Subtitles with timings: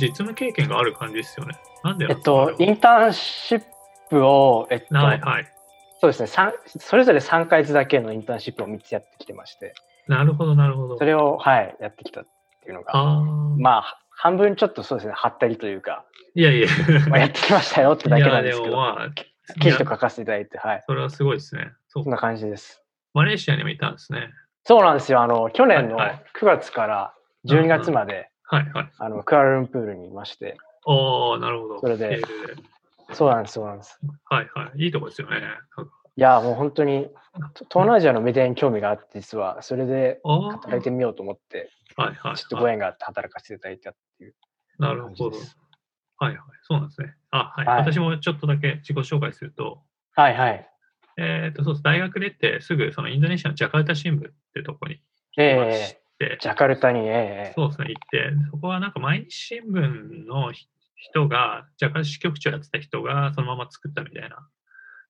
[0.00, 1.54] 実務経験がある感じですよね。
[1.84, 3.62] なんでえっと、インターンシッ
[4.08, 5.46] プを、えっと、はいはい。
[6.00, 9.74] そうですね、三それぞれ3ヶ月だけのインターンシップを3つやってきてまして、
[10.08, 11.04] なるほど、なるほどそ。
[11.04, 12.24] れを、はい、やってきたっ
[12.62, 13.22] ていうのが、ああ。
[13.22, 16.68] まあ、半分ちょっとそうですね、はったりというか、いやいや。
[17.08, 21.72] まあ、やってきましたよってだけなんですけど、まあ、記事と書かせていただいて、はい、それはすごいですね。
[21.88, 22.82] そんな感じです。
[23.14, 24.30] マレーシアにもいたんですね。
[24.64, 27.14] そうなんですよ、あの、去年のはいはい9月から
[27.46, 28.90] 12月まで、はいはい。
[28.98, 31.80] あの、クアラルンプールにいまして、ああ、なるほど。
[31.80, 33.98] それでえーそうなんです、そうなんです。
[34.26, 34.84] はいはい。
[34.84, 35.38] いいとこですよね。
[36.16, 37.08] いや、もう本当に、
[37.54, 42.64] と東南アジアのメディアに興味があって、実は、それで働いてみようと思って、はいはい、ちょっとはい。
[42.64, 44.34] ご縁があって働かせていただいたっていう
[44.78, 45.36] なるほど。
[46.18, 46.36] はいはい。
[46.62, 47.14] そうなんですね。
[47.30, 47.66] あ、はい。
[47.66, 50.70] はい私もちょっとだけ自己紹介すると、はいはい。
[51.16, 51.82] えっ、と、そうです。
[51.82, 55.02] 大学出てすぐそのインドネシアのジャカルタ新聞ってとこに
[55.36, 64.46] えましえて、ジャカルタに、ええそうですね、行って、そこはなんか毎日新聞のひ人が、ジャカルタ支局長やってた人がそのまま作ったみたいな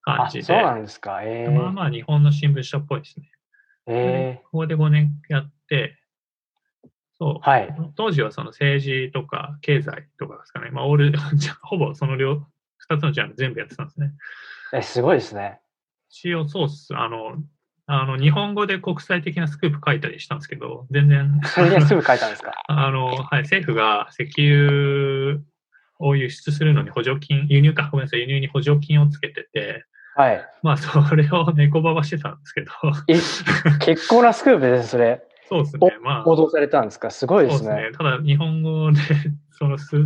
[0.02, 1.22] 感あ、じで、そうなんですか。
[1.25, 3.30] ええまあまあ日本の新聞社っぽいですね。
[3.89, 5.97] ええここで5年やって、
[7.19, 7.74] そう、はい。
[7.97, 12.47] 当時はその政治とか経済とかですかね、まあ、オール、じ ゃほぼその両、
[12.89, 14.12] 2つのジャンル全部やってたんですね。
[14.72, 15.61] え、すごいですね。
[16.08, 16.97] 一応そうっす。
[16.97, 17.36] あの、
[17.92, 22.52] あの日本語で国際的なスクープ書いたりしたんですけど、全然、それですぐ書いたんですか？
[22.69, 25.41] あの、はい、政府が石油
[25.98, 30.41] を輸出するのに補助金、輸入か、ごめんなさい、輸入に補助金をつけてて、はい。
[30.62, 32.70] まあ、それを猫ばばしてたんですけど、
[33.08, 33.14] え、
[33.84, 35.22] 結構なスクープです、それ。
[35.48, 37.11] そうですね、まあ、報道されたんですか？
[37.11, 37.58] すごいでね。
[37.58, 37.96] そうですすね。
[37.96, 38.98] ただ、日本語で、
[39.50, 39.96] その数、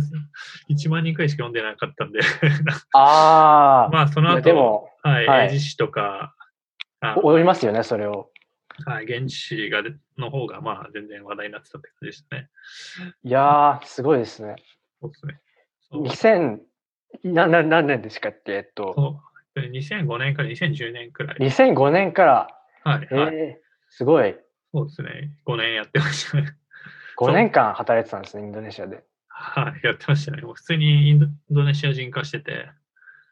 [0.69, 2.19] 1万人くらいしか読んでなかったんで、
[2.93, 6.34] ああ、 まあ、その後、でも、はい、はい英字誌とか、
[7.13, 8.29] あおおりますよね、それを。
[8.85, 12.49] はい、現地誌がでの方が、まあ、全然話題になってたって感じでしたね。
[13.23, 14.55] いやー、すごいですね。
[15.01, 15.39] そうですね。
[15.89, 16.59] そう2000、
[17.23, 19.21] なな何年ですかって、えっと、そ
[19.55, 21.37] うで2005年から2010年くらい。
[21.39, 22.47] 2005年から、
[22.83, 23.35] はい、えはい。
[23.35, 23.55] ー、
[23.89, 24.35] すごい。
[24.73, 25.31] そうですね。
[25.45, 26.55] 5年やってましたね。
[27.17, 29.03] 5年間働いてたんですね、インドネシアで。
[29.29, 30.41] はい、やってましたね。
[30.41, 32.69] もう普通にインドインドネシア人化してて、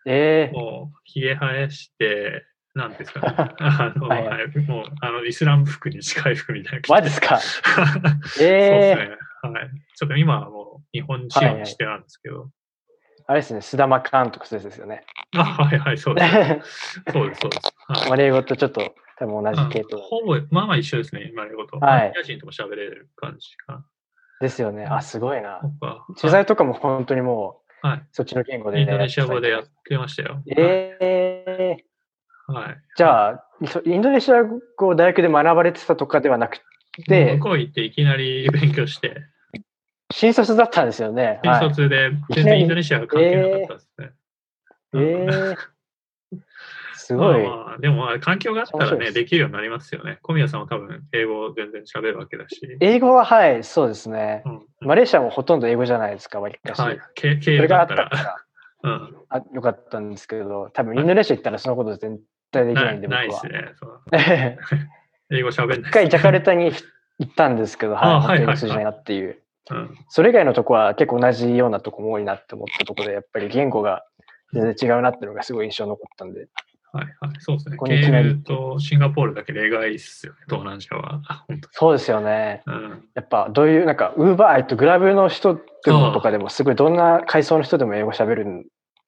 [0.05, 2.45] えー、もう、ひげ生やして、
[2.75, 3.35] なんですかね。
[3.59, 6.81] あの、はいははい、もう、あの、イスラム服に近い服みたいな。
[6.89, 7.37] マジですか？
[7.37, 7.61] そ
[7.99, 9.17] うですえー、ね。
[9.41, 9.69] はい。
[9.95, 12.49] ちょっと今はもう日本仕様にしてなんですけど。
[13.25, 15.05] あれですね、須田監督ですよね。
[15.37, 16.21] あ、はいはい、そうで
[16.63, 17.01] す。
[17.11, 17.73] そうです、そうです。
[17.87, 21.77] はいマレー語とちょっと多分同じ系統うんほぼ、まあまあ一緒ですね、今のこと。
[21.77, 23.85] はいマレーア人とも喋れる感じかな。
[24.41, 24.85] ですよね。
[24.89, 25.61] あ、すごいな
[26.19, 28.03] 取材とかも本当にもう、はい。
[28.11, 28.83] そっちの言語で、ね。
[28.83, 30.41] インドネシア語でやってましたよ。
[30.55, 31.83] えー、
[32.47, 32.77] はい。
[32.97, 36.57] じゃあ、そインドネシア語を大学で学ばれてたとかではなく
[37.07, 39.23] て向、こう行っていきなり勉強して、
[40.11, 41.39] 新卒だったんですよね。
[41.43, 44.11] 新はい、卒で全然インドネシアは関係なかったですね。
[44.95, 45.55] えー、
[46.93, 47.43] すすごい。
[47.43, 50.19] まあ、でもまあ環境があったらね、ですできるようになりますよね。
[50.21, 52.61] 小宮さんは多分英語を全然喋るわけだし。
[52.79, 54.49] 英語ははい、そうですねう。
[54.85, 56.79] ん、マレーシアもほとんど英語じゃないですか、わりかし。
[56.79, 56.99] はい。
[57.15, 58.09] 経営だったら。
[58.09, 58.37] ら
[58.83, 59.15] うん。
[59.29, 62.19] あよかったんですけど、多分インドネシア行ったらそのこと全
[62.53, 63.47] 対できなないいんで、僕はないです。
[63.47, 63.75] ね。
[63.79, 64.01] そう
[65.37, 66.71] 英語喋んない一回ジャカルタに
[67.19, 69.39] 行ったんですけど、あはい、はいはい通じないなっていう。
[69.71, 69.97] うん。
[70.09, 74.05] それ以外のとこは結構同じようなとこも多いなって思ったところで、やっぱり言語が
[74.53, 76.47] 全然違うなっていうのがすごい印象に残ったんで。
[76.91, 77.31] はいはい。
[77.39, 77.77] そうですね。
[77.77, 80.39] ここにいきなり経営とシンガポールだけ例外ですよね。
[80.45, 81.21] 東南アジアは。
[81.47, 82.61] 本そうですよね。
[82.65, 83.09] 当うん。
[83.15, 88.67] やっぱどういう、なんか、ウーバー、えっと、グラブの人とかでも、すごいどんな階層の人でも英語喋る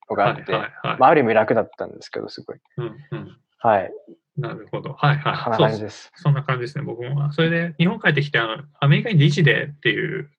[0.09, 0.99] のがあって、はいはいはい。
[0.99, 2.57] まあ、ある意味楽だったんですけど、すごい。
[2.77, 3.38] うんうん。
[3.59, 3.91] はい。
[4.38, 4.93] なるほど。
[4.93, 5.38] はいはい。
[5.43, 6.11] こんな感じです。
[6.16, 7.31] そんな感じですね、僕も。
[7.31, 10.29] それで、日本帰ってきて、あの、アメリカにディジデーっていう、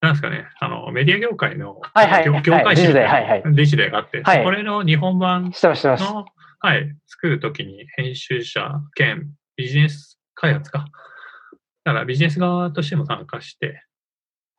[0.00, 6.04] なんですかね、あの、メディア業界の、はいはい業業はい界誌はいはディジデーがあって、はいこれの日本版してます、してます。
[6.04, 6.26] の、
[6.60, 10.86] はい、作るときに編集者兼ビジネス開発か。
[11.84, 13.82] だからビジネス側としても参加して、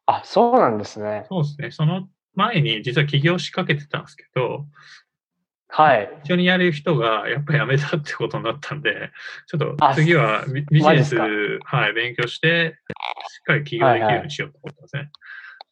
[0.07, 1.25] あ、そうなんですね。
[1.29, 2.07] そうですね、その
[2.37, 4.67] 前に実は起業しかけてたんですけど、
[5.69, 6.09] はい。
[6.23, 9.11] 一緒にやる人がやっぱり辞めたってことになったんで、
[9.47, 11.25] ちょっとあ次はビビジネス、マ
[11.63, 15.09] はい、勉強して、しっかり起業できるようにしようと思ってますね。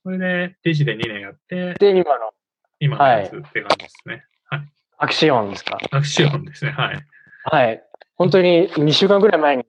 [0.03, 2.31] それで、デジで2年やって、で、今の？
[2.79, 4.25] 今のやつって感じですね。
[4.50, 4.61] はい。
[4.97, 5.77] アクシオンですか？
[5.91, 6.71] アクションですね。
[6.71, 7.06] はい。
[7.45, 7.83] はい。
[8.15, 9.63] 本当に2週間ぐらい前に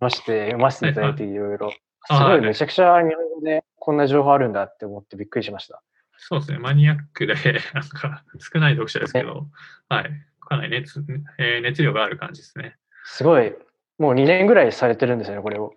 [0.00, 1.70] まして、読ませていただいていろいろ。
[2.06, 5.82] すごはいい、めちゃくちゃ日本語でこんな情報あるんだって思ってびっくりしました。
[6.22, 6.58] そうですね。
[6.58, 7.34] マニアックで、
[7.74, 9.48] なんか少ない読者ですけど、
[9.88, 10.10] はい。
[10.40, 11.04] かなり熱,、
[11.38, 12.76] えー熱量がある感じですね。
[13.04, 13.54] すごい、
[13.98, 15.74] もう2年ぐらいされてるんですよね、これを。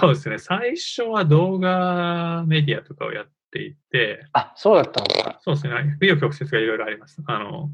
[0.00, 0.38] そうですね。
[0.38, 5.38] 最初は動画メディアとかをやっっていて、あ、そうだったんですか。
[5.40, 7.22] そうですね、紆余曲折がいろいろあります。
[7.26, 7.70] あの、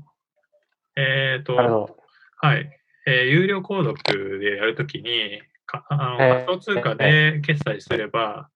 [0.97, 1.97] えっ、と、なるほど。
[2.37, 2.79] はい。
[3.07, 8.49] えー有料購読でやるときに、かあのえー仮想通貨で決済すれば、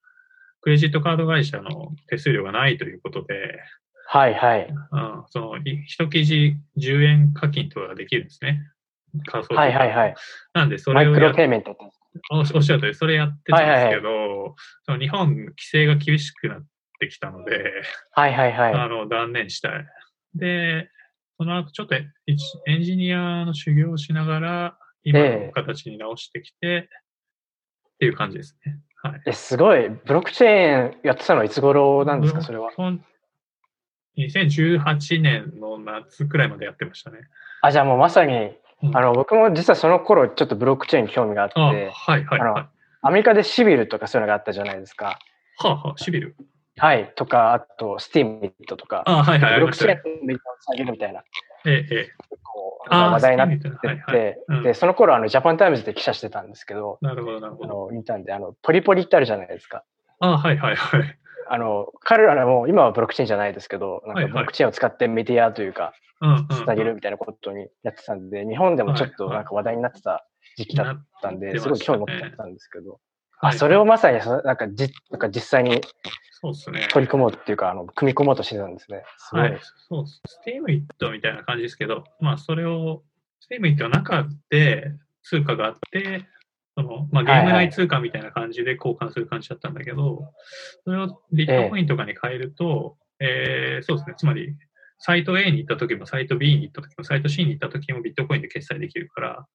[0.66, 3.62] クレジットカード会社の手数料がないということで、
[4.08, 4.68] はいはい。
[4.68, 8.62] うん、そのい一記事10円課金とかができるんですね。
[9.26, 10.14] 仮想はいはいはい。
[10.54, 11.76] なんで、そマイクロペイメント。
[12.32, 16.64] おおっしゃる通り、それやってたんですけど、その日本、規制が厳しくなっ
[16.98, 17.62] てきたので、
[18.10, 18.74] はいはいはい。
[18.74, 19.86] あの断念したい。
[20.34, 20.90] で、
[21.38, 21.94] その後ちょっと
[22.26, 26.88] 一エンジニアの修行をしながら、今の形に直してきて、
[27.94, 28.80] っていう感じですね。
[29.10, 29.22] はい。
[29.26, 29.88] え、すごい。
[29.88, 32.70] ブロックチェーンやってたのはいつ頃なんですか、それは。
[32.70, 33.04] ほん
[34.16, 37.18] 2018年の夏くらいまでやってましたね。
[37.62, 42.68] あ、じゃあもうまさに、うんあの、僕も実はその頃ちょっとブロックチェーンに興味があっあて、はいはいあのはい。
[43.02, 45.18] アメリカで Civil とかそういうのがあったじゃないですか。
[45.58, 46.34] はあはあ、 Civil。
[46.78, 47.12] はい。
[47.14, 49.92] とか、あと、 Steem とか、あはいはい、あブロックチェー。
[49.92, 51.22] ンのレートを下げるみたいな、
[51.64, 52.08] ええ、
[52.90, 57.86] 話題になって Steem みたいなはいはいて、うんで、その頃あの、ジャパンタイムズで記者してたんですけど、なるほど、なるほあど。
[57.86, 59.84] の、見たんで、あの、ポリポリってあるじゃないですか。
[60.20, 61.18] あはいはいはい。
[61.48, 65.92] あの、彼らも今はブロックチェーンじゃないですけど、なんかブロックチェーンを使ってメディアというか、
[66.50, 72.98] つなげるみたいなことにやってたんで、日本でもちょっとなんか話題になってた時期だったんで、すごい興味持ってたんですけど、
[73.40, 75.80] あ、はいそれをまさにそ、なんかじ、なんか実際に。
[76.90, 79.04] 取り込もうっていうか、あの、組み込もうとしてたんですね。
[79.18, 79.42] すごい。
[79.42, 80.06] はい、そう。
[80.06, 83.02] スティームイットみたいな感じですけど、まあ、それを、
[83.40, 84.92] スティームイットの中で
[85.22, 86.26] 通貨があって、
[86.76, 90.30] そのまあ、ゲーム内通貨みたいな感じで交換する感じだったんだけど、
[90.84, 94.54] それをビットコインとかに変えると、えーそうですね、つまり、
[94.98, 99.46] サイト A に行った時も、サイト B に行った時も、サイト C に行った時もビットコインで決済できるから、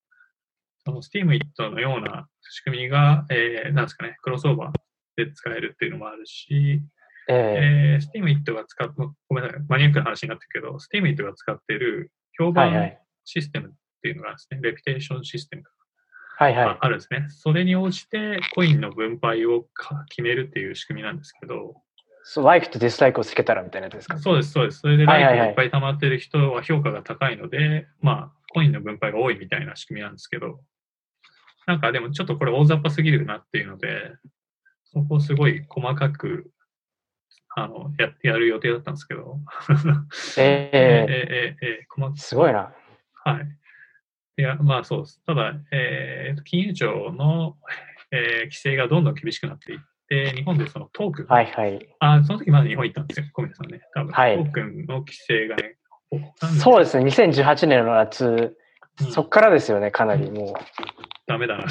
[0.86, 6.82] そのスティームイットのような仕組みが、えーなんですかね、クロスオーバーで使えるっていうのもあるし、
[7.30, 12.98] ええー、SteamIt が使っごめんなさい、マニアックな話になってるけど、SteamIt が使っている評判はいはい。
[13.24, 14.60] システムっていうのがですね。
[14.62, 15.64] レピテーションシステム
[16.38, 16.78] はいはいが。
[16.82, 17.26] あるんですね。
[17.30, 21.76] それに応じてコインの分配をか決めるっていう仕組みなんですけど、
[22.24, 24.18] そう、like と dislike をつけたらみたいなやつですか？
[24.18, 24.80] そうです、そうです。
[24.80, 30.60] それではいはいはいライクがいっぱい溜まってる人は評価が高いので、まあ、コインの分配が多いみたいな仕組みなんですけど、
[31.68, 34.14] なんかでもちょっとこれ大雑把すぎるなっていうので、
[34.86, 36.52] そこをすごい細かく
[37.56, 39.38] あのややる予定だったんですけど、
[40.38, 40.78] ええ
[41.10, 42.74] ええええ細かすごいな。
[43.24, 43.58] はい。
[44.38, 45.22] いや、まあそうです。
[45.26, 47.58] ただ、えー金融庁の、
[48.12, 51.96] えー規制がどんどん厳しくなっていって、日本でそのトークン、はいはい。
[52.00, 53.82] あその時まだ日本行ったんですよ、小宮さんね。
[53.94, 55.78] 多分、はいトークンの規制がね、
[56.60, 58.56] そうですね、2018年の夏、うん
[59.12, 60.54] そっからですよね、かなりもう。
[61.28, 61.66] ダメだな。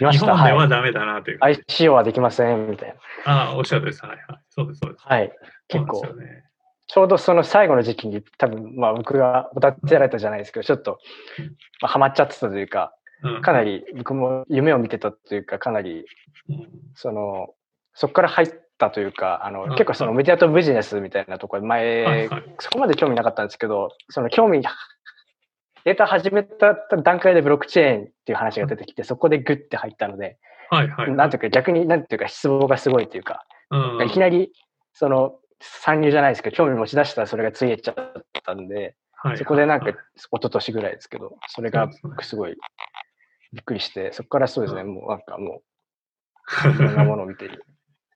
[0.00, 1.38] 見ま日したは本ではいダメだなという。
[1.40, 2.94] ICO はできません、みたい
[3.24, 3.32] な。
[3.32, 4.04] ああ、おっしゃるです。
[4.04, 4.40] はいはい。
[4.50, 5.04] そうです、そうです。
[5.06, 5.32] はい。
[5.68, 6.44] 結構ね。
[6.86, 10.98] ちょうどその最後の時期に多分、まあ僕がお立てられたじゃないですけど、ちょっと、
[11.80, 16.04] まあ、ハマっちゃってたというか、うんかなり僕も夢を見てたというか、かなり、
[16.48, 17.54] うんその、
[17.94, 24.62] そこから入ったというか、あの、うん結構そのメディアとビジネスみたいなところで前、はいはいそこまで興味なかったんですけど、その興味、
[25.84, 30.38] データ始めた段階でブロックチェーンっていう話が出てきて、そこでグッて入ったので、
[30.70, 31.12] はいはい。
[31.12, 34.50] なんていうか逆になんていうか失望がすごいというか、うんいきなり、
[34.94, 37.96] その、参入じゃないですけど、興味持ち出したらそれがついえちゃっ
[38.44, 42.56] たんで、はいそこでなんかはい、一昨年ぐらいですけど、それが僕すごい
[43.52, 45.62] びっくりして、そこからそうですね、もうなんかも
[46.66, 47.64] う、いろんなものを見てる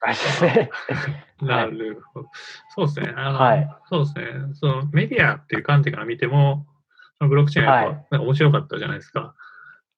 [0.01, 0.71] 感じですね。
[1.41, 2.29] なるほど。
[2.71, 3.15] そうですね。
[3.17, 4.55] あのはいそうですね。
[4.55, 6.67] そのメディアっていう観点から見ても、
[7.19, 9.35] そのブロックチェーンはやっぱなんか面白かったじゃないですか。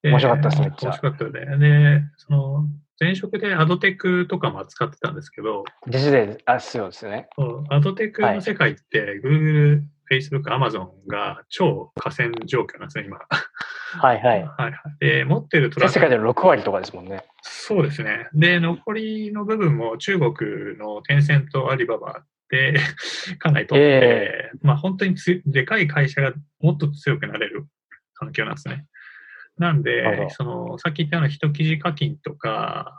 [0.02, 1.58] で面白かったですめっちゃ面白かったよね。
[1.58, 2.64] で、その
[3.00, 7.28] 前職でアドテクとかも扱ってたんですけど、デジデあ、そうですね。
[7.70, 13.18] アドテクの世界って、Google、Facebook、Amazon が超河川状況なんですね、今。
[13.18, 14.42] はいはい。
[14.44, 14.72] はいはい。
[15.00, 17.24] で、持ってるトラ全世界での6割とかですもんね。
[17.42, 18.28] そうですね。
[18.34, 22.78] で、残りの部分も中国のテンセント、アリババで
[23.38, 27.66] かなり取って、まあ本当につでかい会社がもっと強くなれる
[28.14, 28.86] 環境なんですね。
[29.58, 32.96] なんで、その、さっき言ったような一記事課金とか、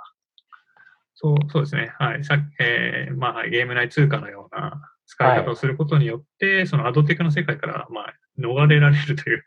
[1.15, 1.93] そうそうですね。
[1.98, 2.24] はい。
[2.24, 9.43] さえーまあ、ゲーム内通貨のような使い方をすることによって、そのアドテクの世界から、まあ、逃れられるという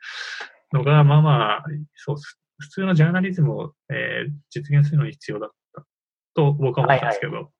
[0.72, 5.84] のが、まあまあ、そうす普通のジャーナリズムを、えー実現するのに必要だった
[6.34, 7.50] と僕は思ったんですけど、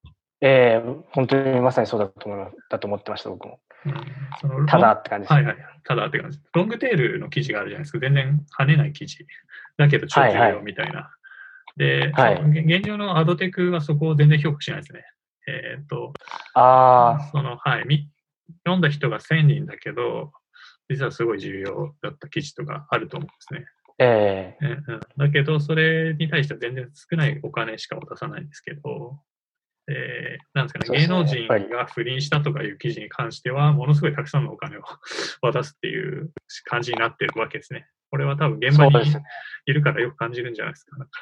[0.40, 3.60] ええ本当にまさにそうだと思だと思ってました、僕も。
[3.86, 3.94] うん
[4.40, 5.32] そのただって感じです。
[5.32, 5.56] はいはい。
[5.84, 6.38] ただって感じ。
[6.54, 7.98] ロングテールの記事があるじゃないですか。
[7.98, 9.26] 全然跳ねない記事。
[9.76, 11.10] だけど超重要みたいな。
[11.76, 15.04] で、はい現現状のアドテクはそこを全然評価しないですね。
[15.46, 16.14] えっ、と、
[16.54, 18.08] ああ、その、はい、み
[18.64, 20.32] 読んだ人が1000人だけど、
[20.88, 23.66] 実はすごい重要だった記事とかあると思うんですね。
[23.98, 29.18] ええうんうん、だけど、それに対しては全然少ないお金しか渡さないんですけど、
[29.88, 34.82] えーなんですかね、芸能人が不倫したとかいう記事に関しては、ものすごいたくさんのお金を
[35.42, 36.30] 渡すっていう
[36.64, 37.86] 感じになってるわけですね。
[38.10, 38.92] これは多分現場に
[39.66, 40.96] いるからよく感じるんじゃないですか。
[40.96, 41.20] なんか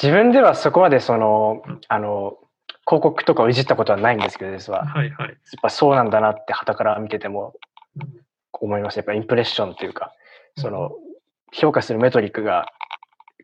[0.00, 2.38] 自分ではそこまでそのうん、あの、
[2.86, 4.80] 広告とかをいじったことはないんですけど、実は。
[4.80, 5.32] やはいはい。
[5.32, 7.54] っぱそうなんだなって、旗から見てても
[7.96, 8.20] うん
[8.52, 8.96] 思います。
[8.96, 10.12] やっぱインプレッションというか、
[10.56, 10.92] その、
[11.52, 12.66] 評価するメトリックが、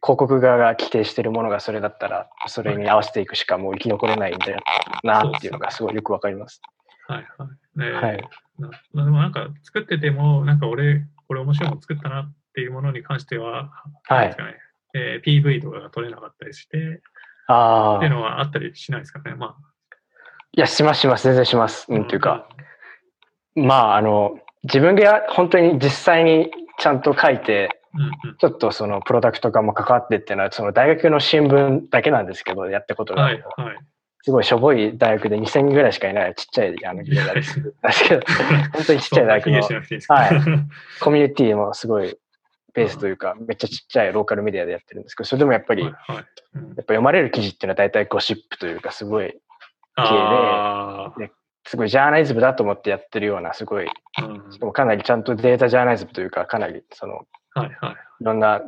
[0.06, 4.60] 広告側が規定しているものがそれだったら、それに合わせていくしかもう生き残れないんだよ
[5.02, 6.62] なっていうのがすごいよくわかります。
[7.08, 7.78] はいはい。
[7.78, 8.28] ねはい。
[8.60, 13.72] なまあでもなんか作ってても、なんか俺、これ面白いもの作ったなっていうものに関しては、
[14.04, 14.36] はいね、
[14.94, 17.02] えー PV とかが撮れなかったりして、
[17.48, 18.12] ああっていう。
[18.12, 19.34] のはあったりしないですかね。
[19.34, 19.56] まあ、
[20.52, 21.25] いや、しますします。
[21.25, 21.86] 全然します。
[21.88, 22.48] うん、んというか、
[23.56, 27.80] まあ、あの、自分が本当に実際にちゃんと書いて、
[28.38, 33.23] ちょっとそのプロダクト化も関わってっていうのは、その大学の新聞だけなんですけど、やったことが。
[33.23, 33.76] はいはい。
[34.23, 37.55] すごいしょぼい大学で2000人ぐらいしかいないちっちゃいあの企業なんです。
[38.09, 38.23] けど、
[38.73, 40.31] 本当にちっちゃい大学のはい。
[41.00, 42.19] コミュニティもすごい
[42.75, 46.25] ベースというか、めっちゃちっちゃいローカルメディアでやってるんですけど、それでもやっぱり、はいやっはい。
[46.57, 46.75] うん。
[46.75, 49.33] ぱ読まれる記事っていうのは大体ゴシップというか、すごい、
[49.95, 51.12] あ
[51.67, 53.87] すごいジャーナリズムだと思ってやってるような、すごい、
[54.50, 57.26] しかもかなりちゃんとデータジャーナリズムというか、かなりその、
[57.60, 57.96] はいはい。
[58.20, 58.60] いろんな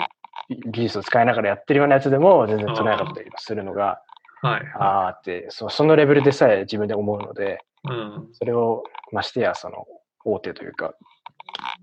[0.71, 4.01] 技術を使いながらやってるようなやつでも全然取れなかったりするのが、
[4.41, 7.89] はいあはあーってそ、そのレベルでさえ自分で思うので、い。
[7.89, 8.29] うん。
[8.33, 9.87] それをましてや、その、
[10.25, 10.95] 大手というか、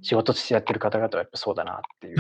[0.02, 2.18] 仕事としてやってる方々はやっぱそうだなっていう、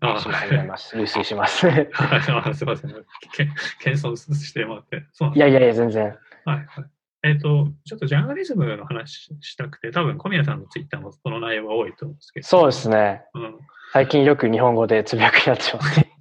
[0.00, 0.96] あし思います。
[0.96, 1.66] 類推します。
[1.66, 2.90] は いあすいません。
[3.32, 3.48] け
[3.80, 5.06] 謙遜してもらって。
[5.34, 6.18] いやいやいや、全然。
[6.44, 6.84] はいはい。
[7.24, 12.46] えっ、と、ちょっとジャーナリズムの話したくて、多分小宮さんのツイッターもその内容が多いと思うんですけど。
[12.46, 13.22] そうですね。
[13.34, 13.58] うん。
[13.92, 16.12] 最近よく日本語でつぶやくなってますね。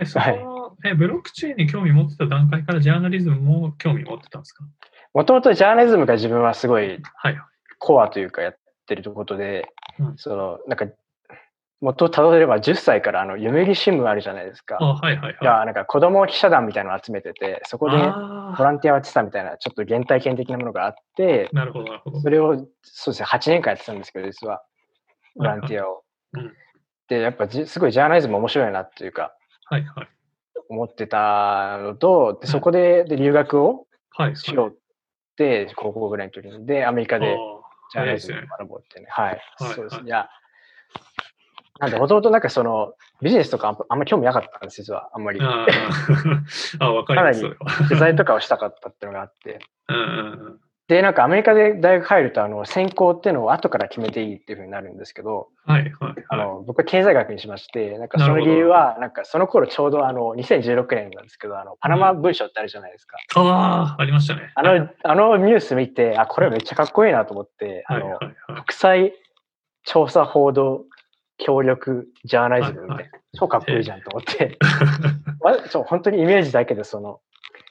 [0.00, 4.64] えその、え、ブロックチェーンに興味持ってた段階からジャーナリズムも興味持ってたんですか？
[5.14, 7.38] もともとジャーナリズムが自分はすごいはい。
[7.78, 9.68] コアというかやってることで、
[9.98, 10.86] うんその、なんか、
[11.80, 14.78] 元をたどれば10歳からあの読売新聞あるじゃないですか。
[14.80, 15.36] あ、はいはいはい。
[15.42, 22.20] が、なんか子供記者団みたいなのを集めてて、そこであボランティアをやってたみたいな、ちょっと原体験的なものがあってー、なるほどなるほど。
[22.20, 24.62] それを、そうですね、8年間やってたんですけど、実は、
[25.36, 26.02] ボランティアを。
[26.32, 26.52] うん
[27.08, 29.32] で、やっぱじすごいジャーナリズム面白いなっていうか、
[29.66, 30.08] はいはい。
[30.68, 34.36] 思ってたのと、でそこでで留学をはい。
[34.36, 34.72] しようっ
[35.36, 37.36] て、高校ぐらいの時に、で、アメリカで
[37.92, 39.06] ジャーナリズムを学ぼうってね。
[39.10, 39.40] はい。
[39.58, 39.98] はいそうですね。
[39.98, 40.28] はいいや、
[41.78, 45.10] なんで、もともとなんかその、ビジネスとかあんま興味なかったんです、実は。
[45.12, 45.40] あんまり。
[45.40, 46.40] あー
[46.80, 47.40] あ、わかります。
[47.40, 49.58] それは取材とかをしたかったっていうのがあって。
[49.88, 50.04] うんうんう
[50.50, 50.60] ん。
[50.88, 56.24] で、なんかアメリカで大学入ると、あの、専攻っていうのを後から決めていいっていうふうになるんですけど、はいはいはい。
[56.28, 63.16] あの、僕は経済学にしまして、なんかその理由は、なんかその頃ちょうどあの、2016年なんですけど、あの、パナマ文書ってあるじゃないですか。
[63.34, 64.52] ああ、ありましたね。
[64.54, 68.62] あの、あのニュース見て、あ、これめっちゃかっこいいなと思って、あのはいはい、はい。
[68.62, 69.12] 国際
[69.82, 70.84] 調査報道
[71.38, 74.58] 協力ジャーナリズムみたいな、はい超かっこいいじゃんと思って、
[75.44, 77.20] まそう本当にイメージだけでその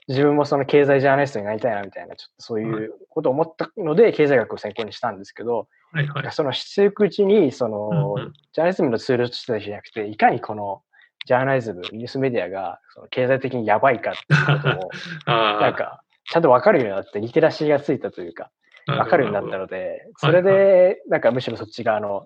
[0.07, 6.31] 自分もその経済ジャーナリストになりたいなみたいなちょっとそういうことを思ったので経済学を専攻にしたんですけど、はいはい。
[6.31, 8.33] そのしていくうちにその、うんうん。
[8.53, 10.83] ジャーナリズムのツールとしてじゃなくていかにこの
[11.25, 14.89] ジャーナリズムニュースメディアがその経済的にやばいかっていうことを
[15.25, 18.51] なんかちゃんと分かるようになってリテラシーがついたというか
[18.85, 19.63] 分かるようになったの。
[19.63, 19.97] ので、はい。
[20.17, 22.25] それで、なんかむしろそっち側の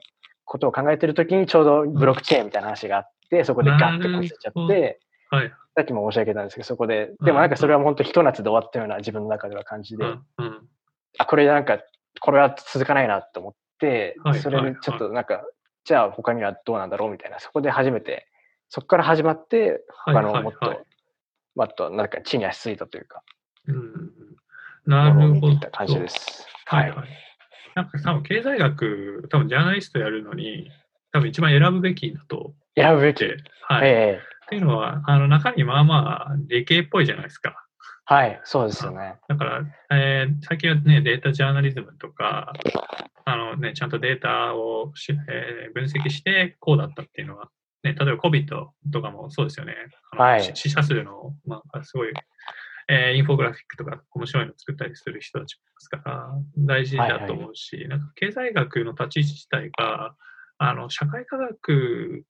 [0.49, 5.53] ことを考えてるときにちょうどブロックチェーンみたいな話があって、そこでガッてこすっちゃって、はい。
[5.75, 10.25] さっきも申し上げたんですけど、そこで、でもなんかそれは本当ひと夏で終わったような自分の中では感じで、うん。
[10.39, 10.69] うん。
[11.19, 11.77] あ、これなんか、
[12.19, 14.39] これは続かないなと思っては、い。
[14.39, 15.43] それにちょっとなんか、
[15.85, 18.27] じゃあ他にはどうなんだろうみたいな、そこで初めて、
[18.69, 20.15] そこから始まって、はい。
[20.15, 20.75] 他のもっとはい。
[20.77, 20.85] はい、
[21.55, 23.21] もっとなんか地に足ついたというか、
[23.67, 23.75] うん。
[23.75, 24.11] うん。
[24.87, 25.69] なるほど。
[25.71, 26.47] 感じです。
[26.65, 26.87] はい。
[26.87, 26.89] い。
[26.89, 27.28] ははい。
[27.79, 30.69] なんか多分経済学、多分ジャーナリストやるのに、
[31.13, 33.23] 多分一番選ぶべきだと選ぶべき。
[33.23, 33.89] はい。
[33.89, 37.55] ええっていうのは、あの中身まあまあ理系っぽいじゃないですか。
[38.03, 39.15] はい、そうですよね。
[39.29, 42.51] だから、えー最近はね、データジャーナリズムとか、
[43.23, 47.49] あのね、ちゃんとデータをし、えー分析して、こうだったっていうのは、
[47.83, 48.47] ね、例えば COVID
[48.91, 49.75] とかもそうですよね。
[50.17, 52.11] はいし死者数の、まあ、すごい、
[52.89, 60.15] えーインフォグラフィックとか面白いの作ったりする人たちもいますから、大事だと思うし、なんか経済学の立ち位置自体が、
[60.57, 62.25] あの、社会科学、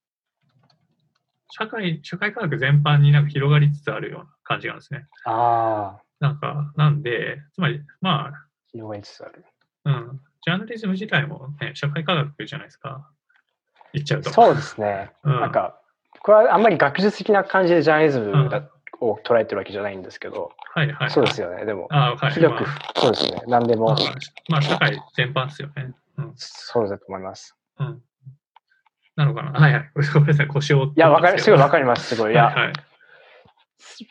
[1.49, 5.05] 社会、社会科学全般になんか広がりつつあるような感じなんですね。
[5.25, 8.33] あなんか、なんで、つまり、まあ、
[8.67, 9.45] 広がりつつある。
[9.85, 13.09] うん、ジャーナリズム自体もね、社会科学じゃないですか。
[13.93, 14.29] 言っちゃうと。
[14.29, 15.11] そうですね。
[15.23, 15.79] うんなんか、
[16.21, 18.69] これはあんまり学術的な感じでジャーナリズムだうん
[19.01, 21.11] を捉えてるわけじゃないんですけど、はいはい、はい。
[21.11, 21.65] そうですよね。
[21.65, 22.31] でも、あはい。
[22.33, 23.41] 広くま、そうですね。
[23.47, 24.13] 何でもあまあ、
[24.49, 25.93] まあ、社会全般ですよね。
[26.17, 26.33] うん。
[26.35, 27.55] そうだと思います。
[27.79, 28.01] うん。
[29.15, 29.51] なのかな？
[29.51, 29.91] はいはい。
[30.13, 30.85] ごめんなさい、腰を。
[30.85, 32.15] いや、わかる、すごいわかりります。
[32.15, 32.33] すごい。
[32.33, 32.73] いや、はいはい。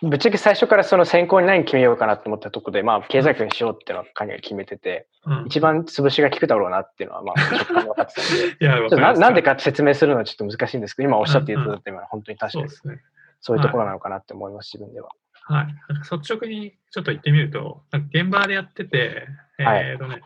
[0.03, 13.03] ぶっちゃけ最初からその選考に何決めようかなと思ったところで、まあ、経済学にしようっていうのはかなり決めてて、うん、一番潰しが効くだろうなっていうのは、まあ、直感で分かってたんで、 いや、なんでかって説明するのはちょっと難しいんですけど、今おっしゃっていただいた今は本当に確かにそうですね。
[13.41, 15.11] そういうところなのかなって思います、自分では。
[15.45, 15.67] はい。
[16.03, 19.27] 率直にちょっと言ってみると、現場でやってて、
[19.59, 20.21] はいえっ、とね、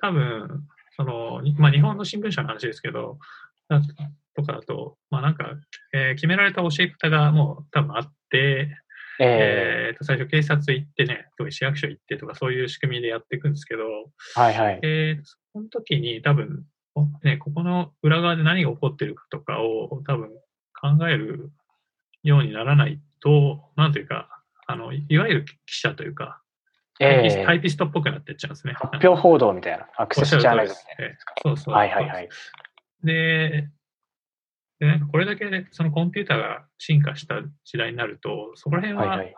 [0.00, 0.66] 多分、
[0.96, 3.18] その、にまあ、日本の新聞社の話ですけど、
[3.68, 3.80] だ
[4.34, 5.44] とかだと、まあなんか、
[5.92, 8.76] えー決められた教え方がもう多分あって、
[9.20, 14.80] ええーと最初警察行ってね、特に市役所行ってとかそういう仕組みでやっていくんですけど、ー、はいはい。
[14.82, 16.64] えーその時に多分、
[16.94, 20.30] おね、ここの裏側で何が起こってるかとかを多分
[20.72, 21.50] 考える
[22.22, 24.28] ようにならないと、なんというか、
[24.66, 26.40] あのいわゆる記者というか、
[26.98, 28.74] タイピスえタイピストっぽくなってっちゃうんですね。
[28.76, 31.34] ー、発表報道みたいな、アクセスジャーナリズムみたいなやつか。
[31.42, 31.74] そうそう。
[31.74, 32.28] はいはいはい。
[33.02, 33.68] で、
[34.78, 39.34] でなんかこれだけでそのコンピューターが進化した時代になると、そこら辺は、はいはい。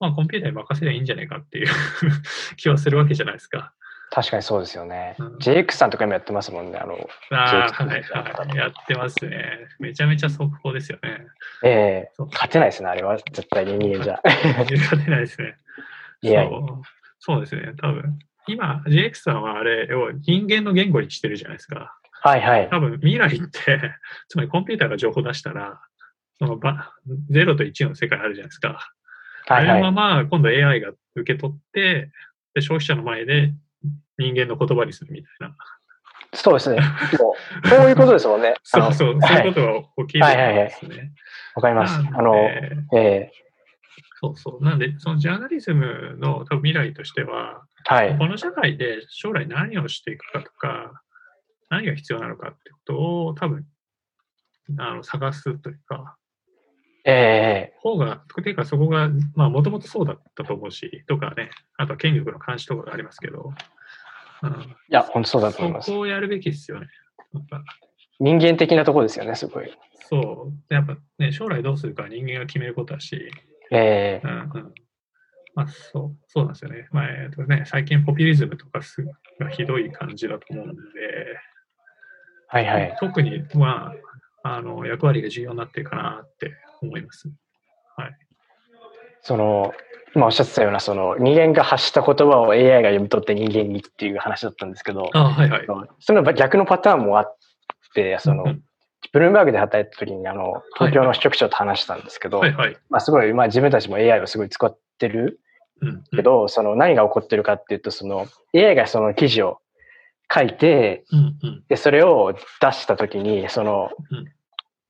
[0.00, 1.68] まあ、コンピューターに任せりゃいいんじゃないかっていう
[2.56, 3.74] 気はするわけじゃないですか。
[4.14, 5.16] 確かにそうですよね。
[5.18, 6.78] うん JX さんとか今やってますもんね。
[6.78, 6.96] あの、
[7.30, 8.56] あはいはい。
[8.56, 9.66] やってますね。
[9.80, 11.26] めちゃめちゃ速報ですよね。
[11.64, 13.18] えそうー、勝てないですね、あれは。
[13.18, 14.20] 絶対に人間じゃ。
[14.22, 15.56] 勝てないですね。
[16.22, 16.82] そう
[17.18, 18.18] そうですね、多分。
[18.46, 21.98] 今、JX さんはあれを人間の言語にしてるじゃないですか。
[22.22, 22.68] はいはい。
[22.70, 23.94] 多分未来って、
[24.28, 25.80] つまりコンピューターが情報出したら、
[26.38, 26.92] そのば
[27.30, 28.92] 0と1の世界あるじゃないですか。
[29.48, 29.82] あれはいはい。
[29.82, 32.12] のまま今度 AI が受け取って、
[32.54, 33.52] で消費者の前で
[34.18, 35.56] 人間の言葉にするみたいな。
[36.32, 36.80] そうですね。
[37.64, 38.54] そういうことですもんね。
[38.64, 41.12] そうそう、そうはいいうことが起きるんですね。
[41.54, 42.00] わかります。
[42.12, 42.34] あの、
[42.96, 43.30] え
[44.20, 44.64] そうそう。
[44.64, 48.18] なんで、そのジャーナリズムの多分未来としては、ー、はい。
[48.18, 51.02] この社会で将来何をしていくかとか、
[51.70, 53.66] 何が必要なのかってことを多分、
[54.78, 56.16] あの探すというか、
[57.04, 63.52] え方が、ていうかそこが、まあもともとそうだったと思うし、とかね、あとは権力の監視とかがありますけど、
[64.48, 65.90] うん、ー、いや、本当そうだと思いそます。
[65.90, 66.88] こをやるべきですよね。
[68.20, 69.70] 人間的なところですよね、すごい。
[70.08, 70.68] そう。
[70.68, 73.30] でやっぱね、将来どうするかは人間が決めることだし、
[73.70, 74.74] えー、うんうん。
[75.54, 76.88] まあ、そう、そうなんですよね。
[76.90, 79.02] まあ、えっとね、最近ポピュリズムとかす
[79.40, 80.80] がひどい感じだと思うんで、
[82.48, 82.96] はいはい。
[83.00, 83.92] 特に、ま
[84.42, 86.52] あ、あの、役割が重要になってるかなって
[86.82, 87.28] 思います。
[87.96, 88.16] はい。
[89.24, 89.72] その、
[90.14, 95.66] 今おっしゃってたような、その、人間が発した言葉を AI が読み取って人間にっていう話だったんですけど、あはいはい。
[95.98, 97.36] その逆のパターンもあっ
[97.94, 98.62] て、そのうん、
[99.12, 102.76] ブルームバーグで働いた時に、あの、東京の支局長と話したんですけど、はいはい。
[102.90, 105.40] まあすごい、まあ自分たちも AI をすごい使ってる
[105.80, 106.04] うん。
[106.14, 109.58] けど、その何が起こってるかっていうと、その AI がその記事を
[110.32, 111.64] 書いて、うんうん。
[111.68, 114.26] で、それを出した時に、その、うん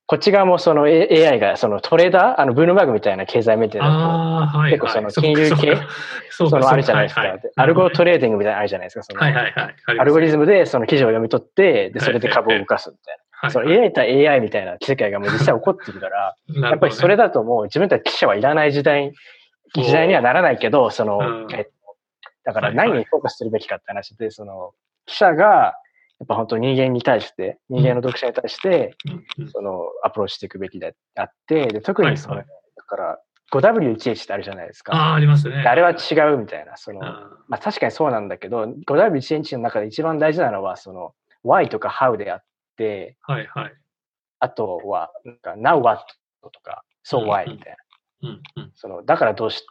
[0.07, 4.73] こっち側もその AI がそのトレーダー、あのブルームバーグみたいな経済メディアだと、はいはい。
[4.73, 5.79] 結構その金融系
[6.31, 7.23] そうそのあるじゃないですか。
[7.23, 9.03] はいはいでアルゴトレーディングみたいなのあるじゃないですか。
[9.03, 9.23] その。
[9.23, 13.51] アルゴリズズムでその記事を読み取って、で、それで株を動かすみたいな。
[13.51, 19.12] その AI 対 AI みたいな世界がもう実際起こってるから、 ムやっぱりそれだともう自分たち記者はいらない時代、
[19.75, 21.71] 時代にはならないけど、そのうん、えっと
[22.45, 24.73] だから何にフォーカスするべきかって話で、その、
[25.07, 25.75] 記者が、
[26.20, 32.46] やっぱ本当人間に対して、人間の読者に対して、うんうんその、アプローチしていくべきであって、で、特にその、はい
[32.77, 33.18] だから、
[33.53, 34.94] 5W1H ってあるじゃないですか。
[34.94, 35.62] ああ、ありますね。
[35.62, 42.44] であれは違うみたいな、その、あまあ確かにそうなんだけど、5W1H の中で一番大事なのは、その、why とか how であっ
[42.77, 43.74] て、ーはいはい。
[44.40, 46.05] あとは、なんか、now what
[46.42, 47.77] とか、so うん why みたい
[48.22, 48.29] な。
[48.31, 48.72] うんうん。
[48.74, 49.64] その、だからどうし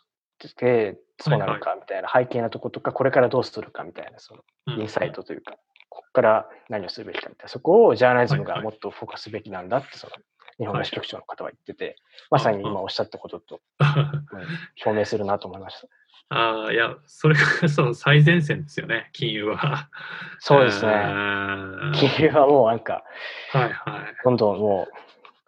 [0.55, 5.72] てそうなのはいかみたいな、背景のとことか、これからどうするかみたいな、その、うんインサイトというか、ここ
[6.13, 10.13] から何をするべきかみたいな、そこをジャーナリズムがもっとフォーカスすべきなんだって、その、
[10.59, 14.27] 日本の支局長の方は言ってて、いまさに今おっしゃったことと、 うん
[14.85, 15.87] 表明するなと思いました。
[16.29, 19.89] ああ、いや、それが その最前線ですよね、金融は。
[20.39, 20.91] そうですね。
[20.91, 21.03] ね
[21.95, 23.03] 金融はもうなんか、
[23.51, 24.15] はいはい。
[24.23, 24.97] どんどんもう、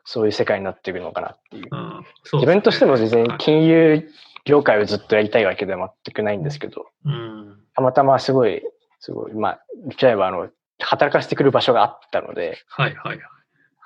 [0.04, 1.68] そういう世界になっていくのかなっていう。
[1.72, 4.08] うんそう自分としても全然はい金融
[4.46, 7.60] 業界をずっとやりたいわけでは全くないんですけど、うん。
[7.74, 8.62] たまたますごい、
[9.06, 13.28] すごい、まあ、言っちゃえば、あの、働かせてくる場所があったので、はいはいはい。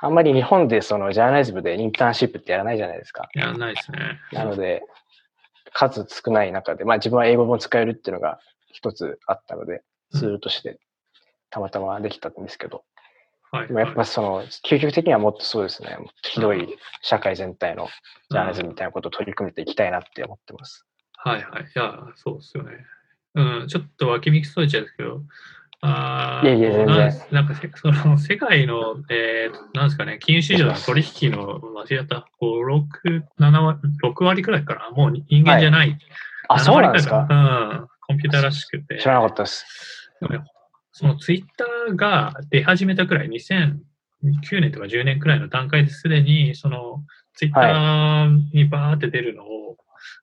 [0.01, 3.27] あんまり日本でそのジャーナリズムでインターンシップってやらないじゃないですか。
[3.33, 4.17] やらないですね。
[4.31, 4.81] なので、
[5.73, 8.39] 数少ない中で、まあ自分は英語も使えるっていうのが
[8.71, 10.79] 一つあったので、ツールとして
[11.49, 12.85] たまたまできたんですけど、
[13.51, 13.67] はい。
[13.67, 17.89] でもやっぱその、究極的にはもっとそうですね、ひどい社会全体の
[18.31, 20.85] ジャーナリズムみたいなことを取り組めていきたいなって思ってます。
[21.17, 21.63] はいはい。
[21.63, 22.71] いや、そうですよね。
[23.35, 25.23] うん、ちょっと脇道それちゃうんですけど、
[25.81, 35.97] あーいえいえ全然なんなんかせその世界の、えー、なんですかね、金融市場の取引の、間違った、5、6、7割、6割くらいかな、もう人間じゃない。
[36.49, 37.27] あ、7そうなんですか？
[37.29, 38.97] うん、コンピューターらしくて。
[38.97, 40.11] 知らなかったです。
[40.19, 40.45] でもね
[40.91, 49.77] そのツイッターが出始めたくらい、2009年とか10年くらいの段階ですでに、そのツイッターにバーって出るのを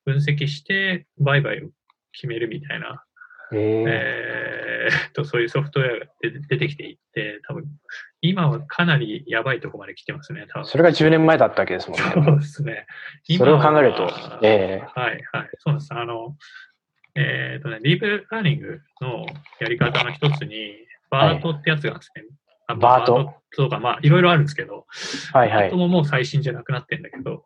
[0.04, 1.70] 分析して、売買を
[2.16, 3.04] 決めるみたいな、
[3.52, 6.06] えええーっと、そういうソフトウェアが
[6.48, 7.64] 出てきていって、多分
[8.20, 10.66] 今はかなりやばいとこまで来てますね、多分。
[10.66, 12.12] それが10年前だったわけですもんね。
[12.14, 12.86] そうですね。
[13.36, 15.50] それを考えるとええはいはい。
[15.58, 15.92] そうです。
[15.92, 16.36] あの、
[17.14, 19.26] えっ、とね、ディープラーニングの
[19.60, 20.74] やり方の一つに、
[21.10, 22.24] バートってやつがあるんですね。
[22.68, 23.34] あバート？
[23.56, 24.86] とか、まあ、いろいろあるんですけど、
[25.32, 25.76] はいはいバート。
[25.76, 27.44] ももう最新じゃなくなってるんだけど、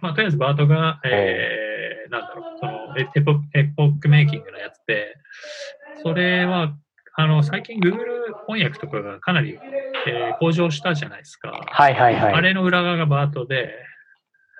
[0.00, 5.16] まあ、とりあえずバートが、えー、なんだろう、そのエエポエポックメイキングのやつで、
[6.02, 6.74] それは、
[7.14, 9.58] あの、最近 Google 翻訳とかがかなり、
[10.06, 11.50] えー向上したじゃないですか。
[11.50, 12.34] はいはいはい。
[12.34, 13.70] あれの裏側がバートで、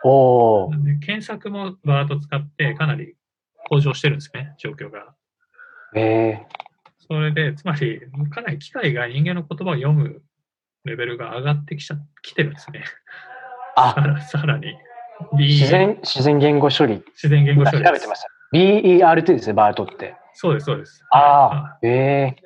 [0.05, 3.17] お検索もバート使ってかなり
[3.69, 5.15] 向上してるんですね、状況が。
[5.95, 6.47] ええ
[6.99, 10.23] それで、つまり、かなり機械が人間の言葉を読む
[10.85, 12.85] レベルが上がってきちゃきてるんですね。
[13.77, 14.75] さあ、らさらに。
[15.33, 17.03] 自然、自然言語処理。
[17.15, 18.29] 自然言語処理調べてました。
[18.53, 20.15] BERT ですね、バートって。
[20.35, 21.05] そうです、そうです。
[21.11, 22.37] あああ、ええ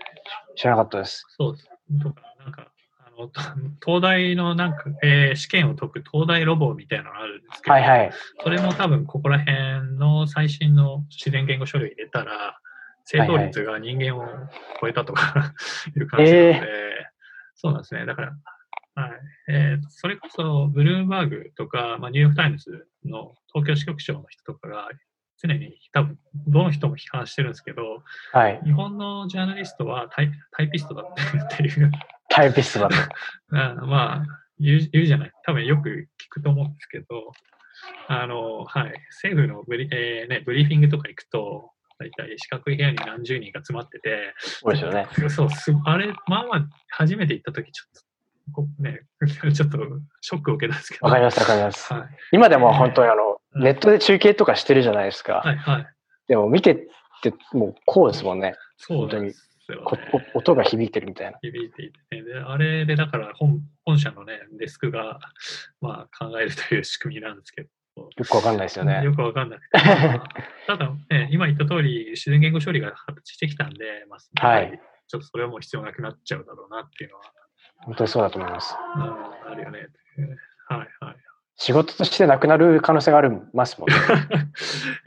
[0.56, 1.24] 知らなかったです。
[1.36, 1.68] そうです。
[2.02, 3.40] とか、なんか、あの、と
[3.84, 8.10] 東大のなんか、えー試験を解く東大ロボみたいなのがあるんですけど、はいはい。
[8.42, 12.58] それも多分ここら辺の最新の自然言語処理を入れたら、
[13.04, 14.26] 正答率が人間を
[14.80, 15.54] 超えたとか
[15.96, 17.08] いう感じなので、
[17.54, 18.04] そうなんですね。
[18.04, 18.32] だから、
[18.96, 19.10] はい
[19.48, 24.88] えーとそれこそブルームバーグとか、まあ、ニューヨーク・タイムズの東京支局長の人とかが
[25.38, 28.60] 常に多分どの人も批判してるんですけど、はい。
[28.64, 31.90] 日本のジャーナリストはタイタイピストだっていう、
[32.30, 32.94] タイピストだと。
[33.52, 34.26] うんまあ
[34.58, 35.32] 言う言うじゃない。
[35.44, 37.06] 多分よく聞くと思うんですけど、
[38.08, 38.94] あの、はい。
[39.10, 45.06] 政府のブリ,、えーね、ブリーフィングとか行くと、大体四角い部屋に何十人が集まってて、そうですよね。
[45.28, 48.05] そう、すあれ、まあまあ、初めて行った時ちょっと、こ
[48.78, 49.00] ね、
[49.52, 49.78] ちょっと
[50.20, 51.06] ショックを受けたんですけど。
[51.06, 51.92] わかりますわかります。
[51.92, 52.08] はい。
[52.32, 55.40] 今でも本当にあの、うんネットで中継とかしてるじゃないですか。
[55.42, 55.86] はい、はい。
[56.28, 56.76] でも見てっ
[57.22, 58.54] てもうこうですもんね。
[58.76, 59.76] そうですね。
[60.34, 61.38] お音が響いてるみたいな。
[61.40, 65.18] 響いていて、ね、であれでだから本本社のね、デスクが、
[65.80, 67.62] まあ、考えるという仕組みなんですけ
[67.96, 69.02] ど、よくわかんないですよね。
[69.02, 69.78] よくわかんなくて。
[70.66, 77.22] ただ、ね、今言った通り、自然言語処理が発達してきたんで、まあ、はいちょっとそれはもう必要なくなっちゃうだろうなっていうのは、
[77.78, 78.74] 本当にそうだと思います。
[78.96, 79.02] うん、
[79.52, 79.88] あるよね。
[80.68, 81.16] はいはい。
[81.58, 83.96] 仕事としてなくなる可能性がありますもんね。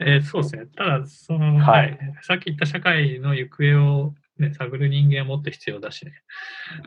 [0.00, 0.66] えーそうですね。
[0.76, 6.12] ただ、その、ははいい、さっき言った社会の行方を、ね、探る人間はもっと必要だしね。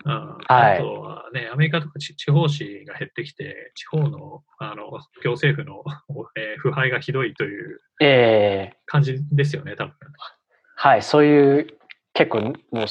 [0.06, 4.89] うんはいあとはね、アメリカとか地地方紙が減ってきて、地方のあの
[5.24, 5.84] 行政府の、
[6.36, 9.93] えー腐敗がひどいというええ感じですよね、多分。
[10.76, 11.67] はい、そういう、
[12.13, 12.86] 結構、もう、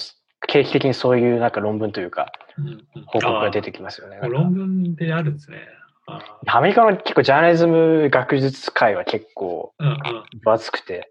[0.48, 2.32] 定期的にそういうなんか論文というか、
[3.06, 4.18] 報告が出てきますよね。
[4.22, 5.58] 論文であるんですね。
[6.46, 9.72] アメリカの結構ジャーナリズム学術会は結構
[10.42, 11.08] 分厚くて、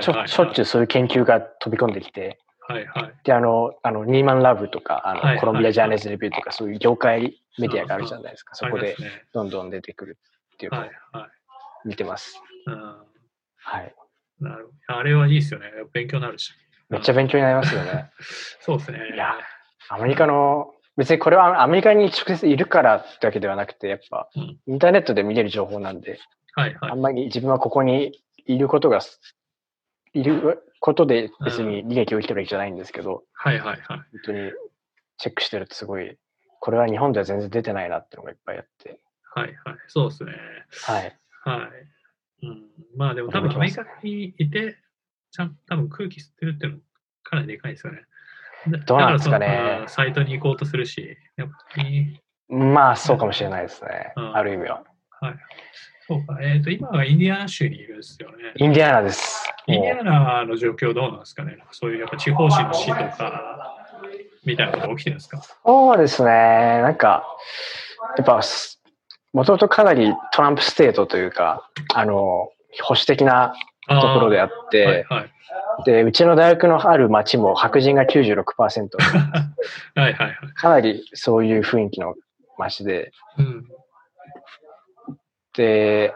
[0.00, 0.12] しょ
[0.44, 3.14] っちゅうそういう研究が飛び込んできて、はいはい。
[3.24, 8.54] で、あの、あのニーマンラブとか、あの、はいはいコロンビアジャーナリズムレビューとか、そういう業界メディアがあるじゃないですか。
[8.54, 8.94] そこで
[9.32, 10.18] どんどん出てくる
[10.54, 11.88] っていうのをはいはい。
[11.88, 12.42] 見てます。
[12.66, 13.94] うんはい。
[14.40, 14.98] なるほど。
[14.98, 15.66] あれはいいですよね。
[15.92, 16.52] 勉強になるし。
[16.90, 18.10] めっちゃ勉強になりますよね。
[18.60, 18.98] そうですね。
[19.14, 19.34] いや
[19.88, 26.18] アメリカの、別にこれはアメリカに直接いるからってわけではなくて、やっぱうん、インターネットで見れる情報なんで、
[26.54, 26.94] はいはいあ。
[26.96, 29.00] んまり自分はここにいることが、
[30.12, 33.80] いることで別に利益を生きてるわけじゃないんですけど、はいはいはい。
[33.86, 34.50] 本当に
[35.18, 36.18] チェックしてるとすごい、
[36.60, 38.98] これは日本では全然出てないなっていうのがいっぱいあって、
[39.34, 39.76] はいはい。
[39.86, 40.32] そうですね。
[40.82, 41.18] はい。
[41.44, 41.68] は
[42.42, 42.46] い。
[42.46, 42.62] うん、
[42.96, 44.76] まあでも多分アメリカにいて、
[45.30, 46.78] ちゃんと多分空気吸ってるっていうの
[47.22, 48.00] かなりでかいですよね。
[48.70, 54.12] だどうなんですかねサイトに行こうとするし、やっぱり、まあ、そうかもしれないですね。
[54.16, 54.82] うんある意味は。
[55.20, 55.34] はい。
[56.06, 56.38] そうか。
[56.42, 58.36] えっ、と、今はインディアナ州にいるんですよね。
[58.56, 59.46] インディアナです。
[59.66, 63.76] インディもアナの状況どうなんですかねそういうやっぱ地方紙の市とか、
[64.46, 65.38] みたいなことが起きてるんですか？
[65.38, 66.30] うそうですね。
[66.30, 67.24] なんか、
[68.16, 68.40] やっぱ、
[69.34, 72.14] もともとかなりトランプステートというか、あの、
[72.82, 73.54] 保守的な
[73.88, 75.30] ところであっはいて、はい。
[75.84, 78.44] で、うちの大学のある町も白人が96%、
[79.94, 80.36] はいはいはい。
[80.54, 82.14] かなりそういう雰囲気の
[82.58, 83.64] 町で、うん。
[85.56, 86.14] で、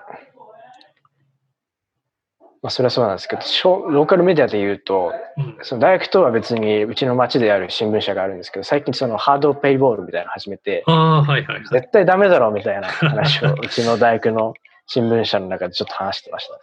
[2.63, 5.59] まあ、それはそうなんですけど、小ローカルメディアで言うと、うん。
[5.63, 11.65] その大学とは別にうちの町である新聞社があるんですけど、最近そのハードペイボールみたいなの始めて、ああ、はいはいはい。
[11.73, 14.55] 絶対ダメだろうみたいな話をうちの大学の
[14.87, 16.55] 新聞社の中でちょっと話してました。
[16.55, 16.61] あー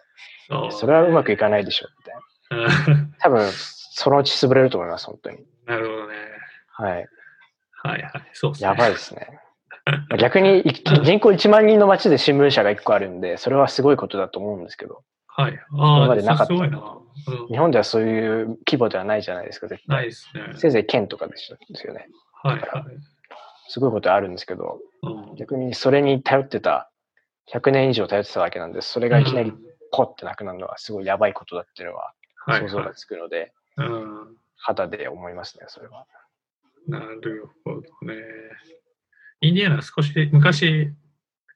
[0.72, 2.22] それはうまくいかないでしょみたいな。
[2.94, 5.38] うん多分、そのうち潰れると思います、本当に。
[5.66, 6.16] なるほどね。
[6.72, 7.08] はい。
[7.84, 8.12] はいはい。
[8.34, 8.68] そうですね。
[8.68, 9.28] やばいですね。
[10.20, 15.60] 逆にい人口1万人の町で新聞社が1個あるんで、それはすごいことだと思うんですけど、はい。
[15.72, 16.78] 今ああ、までなかったすごいな。
[17.28, 17.48] うん。
[17.48, 19.98] 日本ではそういう規模ではないじゃないですか、絶対。
[19.98, 20.54] ないですね。
[20.56, 22.08] せいぜい県とかでしょですよね。
[22.44, 22.64] はいはい。
[23.68, 26.90] すごいことあるんですけど、うん逆にそれに頼ってた、
[27.52, 32.14] 100年以上頼ってたわけなんで、それがいきなりうんポッてなくなるのはすごいやばいことだっていうのは
[32.46, 34.38] はいはい想像がつくので、うん。
[34.58, 36.06] 肌で思いますね、それは。
[36.88, 38.22] なるほどね。
[39.42, 40.94] インディアナ少し昔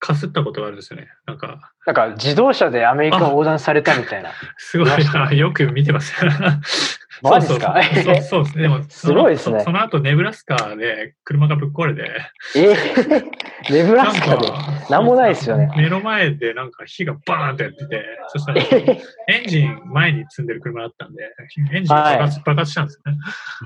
[0.03, 1.07] かすったことがあるんですよね。
[1.25, 4.31] なんか、なんか自動車でアメリカを横断されたみたいな。
[4.59, 6.13] すごいな、よく見てます。
[7.23, 8.63] マジですかそうそうですね。
[8.63, 12.11] でも、すごいですねそのその後、ネブラスカで車がぶっ壊れて、
[12.57, 14.51] えー、ネブラスカで？
[14.89, 21.23] なんもないですよね目の前でなんか火がバーンってやってて、そしたらエンジン前に積んでる車だったんで、
[21.71, 23.13] エンジンが爆発,、爆発したんですね。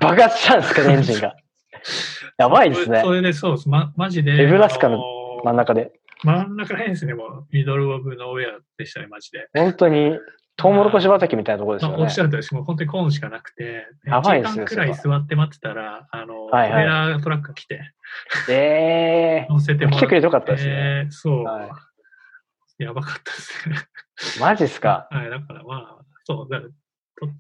[0.01, 1.33] 爆発したんですか、エンジンが。
[2.37, 3.11] やばいですねそ。
[3.11, 3.69] れでそうです。
[3.69, 4.33] ま、マジで。
[4.33, 5.91] ネブラスカのあのー真ん中で。
[6.23, 7.47] 真ん中らへんですね、もう。
[7.51, 9.47] ミドルオブノーウェアでしたね、マジで。
[9.53, 10.17] 本当に、
[10.55, 12.09] トウモロコシ畑みたいなところですまあ、よねおっ。
[12.09, 12.53] しゃるとりです。
[12.55, 17.93] もう本当にコーンしかなくて、やばいですね1時間くらい座って待ってたら、あの、はいはいトレーラートラックが来て、
[18.49, 20.05] え 乗せてもらって。
[20.05, 21.69] 来てくれてよかったですねえーそう、は
[22.79, 23.75] やばかったですね。
[24.37, 25.07] ー、マジっすか？
[25.11, 26.61] はい、だからまあ、そう、だ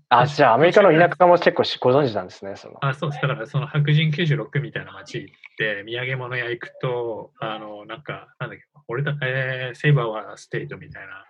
[0.09, 2.55] あ、じゃあアメリカの田舎も結構しご存知なんですね。
[2.55, 3.21] そのあそうです。
[3.21, 11.25] だから、その白人96みたいな街行って、土産物屋行くと、あの、なんか、なんだっけ、俺だ、えー、セイバーはステートみたいな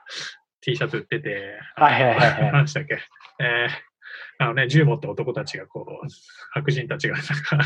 [0.62, 3.00] T シャツ売ってて、はいはいはいはい何でしたっけ、
[3.40, 6.08] えー、あのね、銃持った男たちがこう、
[6.54, 7.60] 白人たちがなんか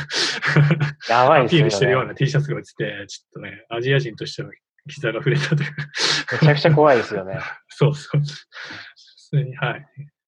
[1.09, 1.71] やばいアピール。
[1.71, 4.49] してるような T シャツが売ってて、ちょっとね、アジア人としての
[4.87, 5.75] 膝が触れたという
[6.25, 7.39] か、めちゃくちゃ怖いですよね。
[7.69, 8.21] そうそう。
[8.21, 9.87] 普通に、はい。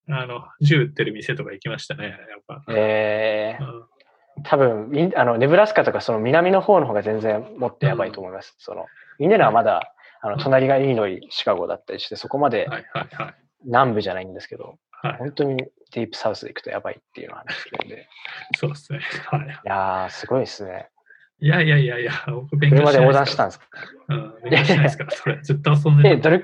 [0.09, 2.63] あの、銃撃ってる店とか行きましたね、やっぱ。
[2.73, 3.83] えー、うん
[4.45, 8.55] 多分あのネブラスカとかその南の方の方が全然もっとやばいと思います。
[8.57, 8.87] その
[9.19, 12.67] インディアナはまだあの隣がイリノイ、シカゴだったりして、そこまで。
[13.63, 15.57] 南部じゃないんですけど、はい、本当に
[15.93, 18.07] ディープサウスで行くとやばいっていうのを話してるんで、
[18.57, 19.01] そうですね。
[19.27, 19.47] はい。
[19.47, 20.89] いやー、すごいですね。
[21.39, 23.67] いやいやいやいや、僕勉強車で横断したんですか？
[24.09, 25.39] うん、勉強してないですから、それ。
[25.43, 26.17] ずっと遊んで。
[26.17, 26.43] どれ、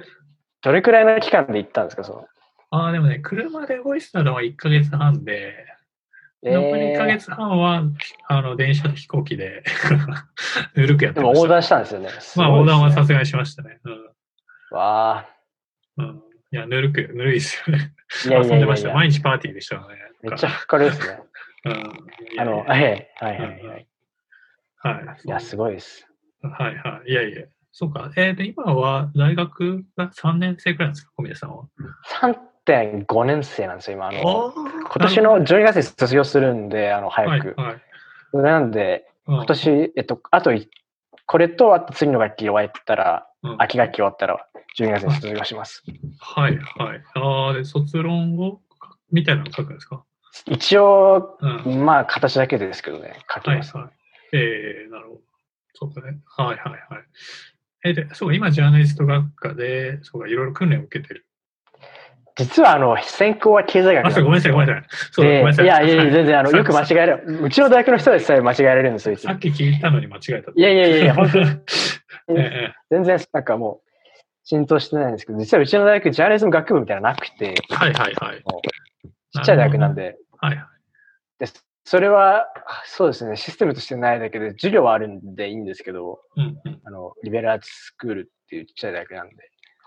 [0.62, 2.28] どれくらいの期間で行ったんですかその？
[2.72, 5.66] ああ、でもね、車で動いてたのは1ヶ月半で、
[6.44, 7.84] 残り1ヶ月半は、
[8.28, 9.64] あの、電車と飛行機で、
[10.76, 11.34] ぬるくやってました。
[11.34, 12.10] でも横断したんですよね。
[12.38, 13.80] まあ、横断はさすすがにしましたね。
[13.84, 14.10] ごいですね
[14.72, 15.30] わあ、
[15.98, 16.06] うん。
[16.06, 16.16] うん。
[16.52, 17.94] いや、ぬるく、ぬるいですよね。
[18.26, 18.94] いやい遊んでました。
[18.94, 19.96] 毎日パーティーでしたよね。
[20.22, 21.20] めっちゃふっかるですね。
[21.66, 21.94] うん。
[22.40, 23.88] あの、はいはいはいはい。
[24.82, 25.22] はい。
[25.26, 26.08] いや、すごいです。
[26.42, 27.12] はいはい。
[27.12, 27.46] いやいや。
[27.72, 28.12] そうか。
[28.16, 31.68] えー、で、今は大学が3年生くらいなんですか、小宮さんは？
[32.70, 34.08] 3.5年生なんですよ、今。
[34.08, 37.54] あの今今年の12月に卒業するんで、あの、早く。
[37.58, 37.82] はいはい。
[38.34, 40.70] なんで、今今年、えっと、あとい、
[41.26, 44.46] これと、あと次の学期終わったら、うん、秋学期終わったら、
[44.78, 45.84] 12月に卒業します。
[46.20, 47.04] はいはい。
[47.16, 48.62] ああ、で、卒論を
[49.12, 50.04] みたいなの書くんですか？
[50.46, 51.86] 一応、うん。
[51.86, 53.76] まあ、形だけですけどね、書きます。
[53.76, 53.94] はいはい。
[54.34, 55.22] えー、なるほど。
[55.74, 56.20] そうかね。
[56.26, 56.82] はいはいはい。
[57.86, 61.26] えー、で、そうか、今、ジャーナリスト学科で、そうか、いろいろ訓練を受けてる。
[62.40, 64.90] 実は、あの、専攻は経済学あ、そう、ごめんなさい、ごめんさなさい。
[65.12, 65.66] そうだ、ごめんなさい。
[65.66, 67.40] いやいやいや、全然、あの、さよく間違える。
[67.44, 70.52] うちの大学の人でさえ間違えられるんですよ、さっき聞いたのに間違えた。
[70.56, 71.46] いやいやいや本当に。
[72.32, 73.90] ええ 全然、なんかもう、
[74.44, 78.44] 浸透してないんですけど、実はうちの大学、ジャーナリズム学部みたいなのなくて、はいはいはい。
[79.32, 80.66] ちっちゃい大学なんで、はいはい。
[81.40, 81.48] で
[81.84, 82.46] それは、
[82.86, 86.82] そうですね、システムとしてないだけで、授業はあるんでいいんですけど、うんうん。
[86.84, 89.36] あの、リベラーツスクールっていうちっちゃい大学なんで、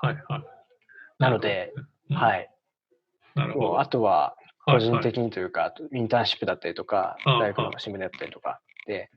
[0.00, 0.44] はいはい。
[1.18, 2.50] なので、うん、はい。
[3.34, 3.80] なるほど。
[3.80, 9.10] あとは、はい個人的にというか、あとインターンシップだったりとか、大学の新聞でやったりとかで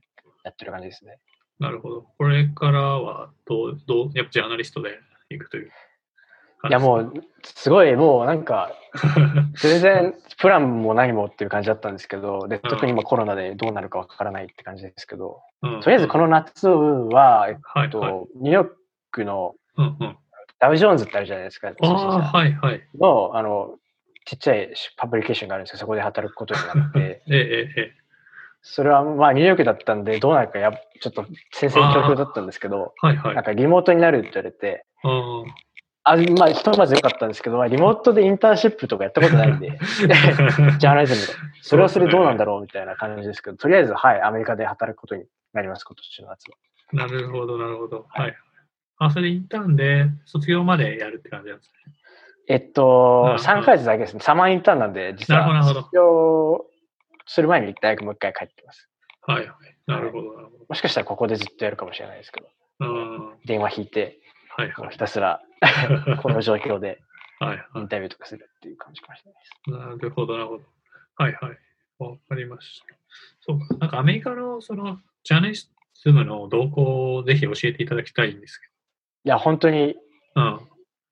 [0.43, 1.19] やってる感じですね。
[1.59, 2.07] なるほど。
[2.17, 4.97] これからはどう、どう、やっぱジャーナリストで
[5.29, 5.71] 行くという
[6.69, 8.71] いやもう、すごいもうなんか、
[9.61, 17.89] 全然プランも何もっていう感じだったんですけど、で、うん特に今コロナでどうなるかわからないって感じですけど、うん、とりあえずこの夏は、えっはいはい。
[17.91, 18.69] と、ニューヨー
[19.11, 20.17] クのうんうん。
[20.59, 21.69] ダウジョーンズってあるじゃないですか。
[21.69, 22.81] ああ、はいはい。
[22.99, 23.77] の、あの、
[24.25, 27.91] ちっちゃいパブリケーションがあるんですけど、そこで働くことになって、 ええ、ええ、え
[28.61, 33.07] それはまあニューヨークだったんで、どうなるかやちょっと先生教育だったんですけど、え。
[33.07, 33.35] はいはい。
[33.35, 34.85] なんかリモートになるって言われて、
[36.07, 41.33] あまあ、ひとまず良かったんですけど、まあ、リモートでインターンシップとかやったことないんで、 ジャーナリズムで。
[41.61, 46.57] それはそれどうなんだろうみたいな感じですけど、とりあえず、はい、アメリカで働くことになります、今年の夏は。
[46.93, 48.05] なるほど、なるほど。
[48.09, 48.35] はい。
[48.97, 51.93] あ、それでインターンで卒業までやるって感じなんですね。
[52.47, 54.19] えっとうん、3ヶ月だけですね。
[54.21, 56.65] サマーインターンなんで、実は、卒業
[57.25, 58.89] する前に大学もう一回帰ってきます。
[59.21, 59.57] はいはい。
[59.87, 62.47] なるほど、なるほもしかしたらここでずっとやるかもしれないですけど、
[62.79, 62.87] ど。
[62.87, 63.29] うん。
[63.29, 64.19] は電話引いて、
[64.59, 64.73] いはい。
[64.77, 65.41] もうひたすら
[66.21, 67.01] この状況で
[67.39, 69.61] はいはインタビューとかするっていう感じかもしれないです。
[69.67, 69.71] い。
[69.71, 70.63] なるほど、なるほど。
[71.17, 71.59] はいはい。
[71.97, 72.85] わかりました。
[73.41, 73.77] そうか。
[73.77, 75.69] なんかアメリカのそのジャーナリズ
[76.11, 78.69] ムの動向をぜひ教えていただきたいんですけい
[79.29, 79.95] や、本当に
[80.35, 80.41] ど。
[80.41, 80.59] うん。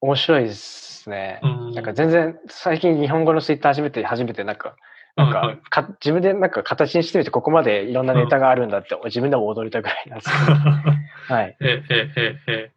[0.00, 1.40] 面白いですね。
[1.42, 4.76] うんなんか全然、最近日本語のツイッター初めて、初めてなんか、
[5.16, 5.60] なんか、はい
[6.00, 10.52] 自分でなんか形にしてみて、ここまでいろんなネタがあるんだって、自分でも驚いたぐらいなんですけど、
[11.34, 11.56] はい。
[11.60, 12.72] え、え、え、え。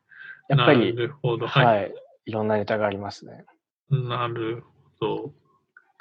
[0.50, 1.46] やっぱり、なるほど。
[1.48, 1.94] はい、はい。
[2.26, 3.46] い、ろんなネタがありますね。
[3.92, 4.64] なる
[5.00, 5.32] ほ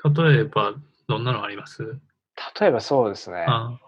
[0.05, 0.25] ど。
[0.25, 0.75] 例えば、
[1.09, 1.99] どんなのあります？
[2.61, 3.44] 例えばそうですね。
[3.49, 3.79] あ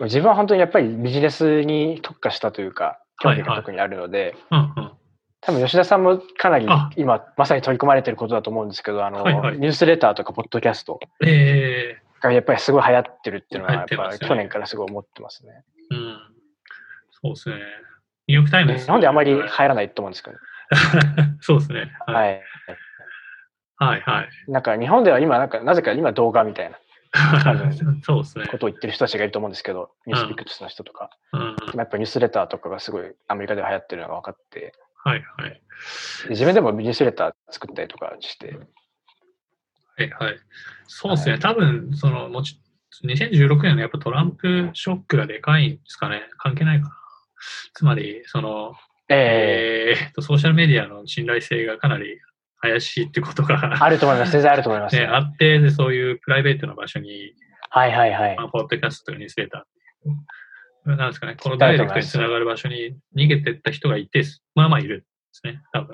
[0.00, 4.92] 自分は本当にやっぱりビジネスに特化したというか、興味が特にあるので、うんうん。
[5.40, 15.64] 多分吉田さんもかなりあ今まさに取り込まれてることだと思うんですけど、あの、はいはいニュースレターとかポッドキャストええがやっぱりすごい流行ってるっていうのは、やってぱ去年からすごい思ってますね。
[15.90, 16.18] うん。
[17.22, 17.56] そうですね。
[18.26, 18.84] ニューヨークタイムズ。
[18.84, 20.36] 日本であまり流行らないと思うんですけど、
[21.40, 21.92] そうですね。
[22.06, 22.16] はい。
[22.16, 22.42] はい。
[23.78, 24.50] はいはい。
[24.50, 26.78] なんか日本では今、なんかなぜか今動画みたいな
[28.02, 28.46] そうですね。
[28.46, 31.56] ことを言ってる人たちがいると思うんですけど、ニュースピックスの人とか、うん。
[31.56, 35.62] でもやっぱニュースレターとかがすごいアメリカでは流行ってるのが分かって、はいはい。
[36.24, 38.58] で自分でもニュースレター作ったりとかして、
[39.96, 40.38] はいはい。
[40.86, 41.38] そうですね。
[41.38, 42.60] 多分、その、もち、
[43.04, 46.22] 2016年のやっぱトランプショックがでかいんですかね。
[46.38, 46.96] 関係ないかな。
[47.74, 48.74] つまり、その、
[49.08, 52.20] ええーと、ソーシャルメディアの信頼性がかなり
[52.60, 54.32] 怪しいってことー、が、あると思います。
[54.32, 57.34] 全然あると思います、ね、あって、で、そういうプライベートな場所に、
[57.70, 58.44] はいはいはいま。
[58.44, 59.66] あ、ポッドキャストとかニュースレター
[60.86, 64.22] なんですかね、このダイレクトにつながる場所に逃げてった人がいて、
[64.54, 65.90] まあまあいるんですね、多分。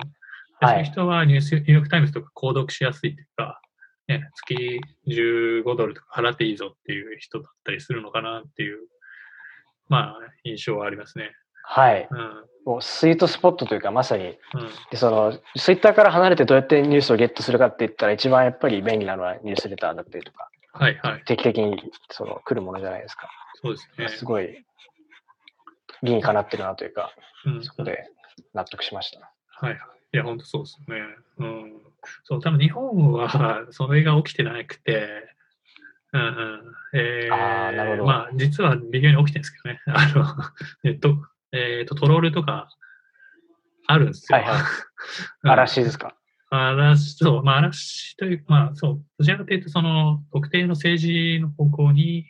[0.59, 3.59] ではいそういう人はニュースニューヨークタイムズとか購読しやすいっていうか、
[4.07, 8.77] ね、月15ドルとか払っていいぞっていう人だったりするのかなっていう、
[9.89, 11.31] まあ、印象はありますね。
[11.63, 12.07] はい。
[12.09, 12.45] うん。
[12.65, 14.37] もうスイートスポットというか、まさに、うん。
[14.91, 21.23] でそのツイッターから離れてどうやってニュースをゲットするかって言ったら、一番やっぱり便利なのはニュースレターだったりとか、はいはい。
[21.25, 23.29] 定期的にその来るものじゃないですか。
[23.61, 24.07] そうですね。
[24.09, 24.63] すごい
[26.03, 27.11] 理にかなってるなというか、
[27.45, 28.09] うん、そこで
[28.53, 29.19] 納得しました。
[29.65, 29.79] はいはい。
[30.13, 30.97] いや、本当そうですね。
[31.39, 31.81] うん。
[32.23, 35.33] そう、多分日本は それが起きてなくて、
[36.11, 36.75] うんうん。
[36.93, 39.81] えー、あーなるほどまあ、実は微妙に起きてるんですけどね。
[39.87, 40.25] あの、
[40.83, 41.15] ネット、
[41.53, 42.67] えっ、と、トロールとか
[43.87, 44.37] あるんですよ。
[44.37, 44.61] はいはい
[45.43, 46.15] うん嵐ですか？
[46.49, 52.25] 嵐、そう、まあ、嵐という、まあ、そう、どちらかというと、その、特定の政治の方向に、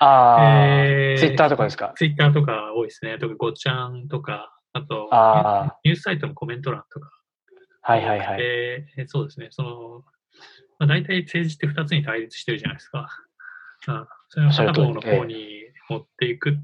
[0.00, 1.92] ああ、えツイッターとかですか？
[1.96, 3.18] ツイッターとか多いですね。
[3.18, 7.10] 特にごちゃんとか、あと、あニュースサイトのコメント欄とか、
[7.82, 8.38] はいはいはい。
[8.40, 10.04] えーそうですね、その、
[10.78, 13.08] まあ、大体政治って2つに対立してるじゃないですか。
[13.88, 16.56] うん、それを片方の方に持っていく、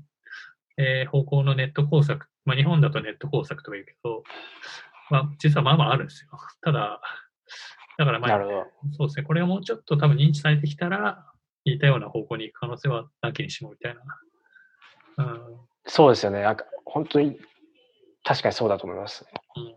[0.77, 4.25] えー方向のネット工作、まあ、日本だとネット工作とか言うけど、
[5.11, 6.31] まあ、実はまあまああるんですよ。
[6.63, 7.01] ただ、
[7.99, 8.31] だからまあ。
[8.97, 11.25] そうですね、これをもうちょっと多分認知されてきたら、
[11.65, 14.03] 似たような方向に行く可能性はなきにしもみたいな。
[15.19, 16.43] うんそうですよね。
[16.43, 17.39] なんか本当に
[18.25, 19.27] 確かにそうだと思います。
[19.57, 19.75] うん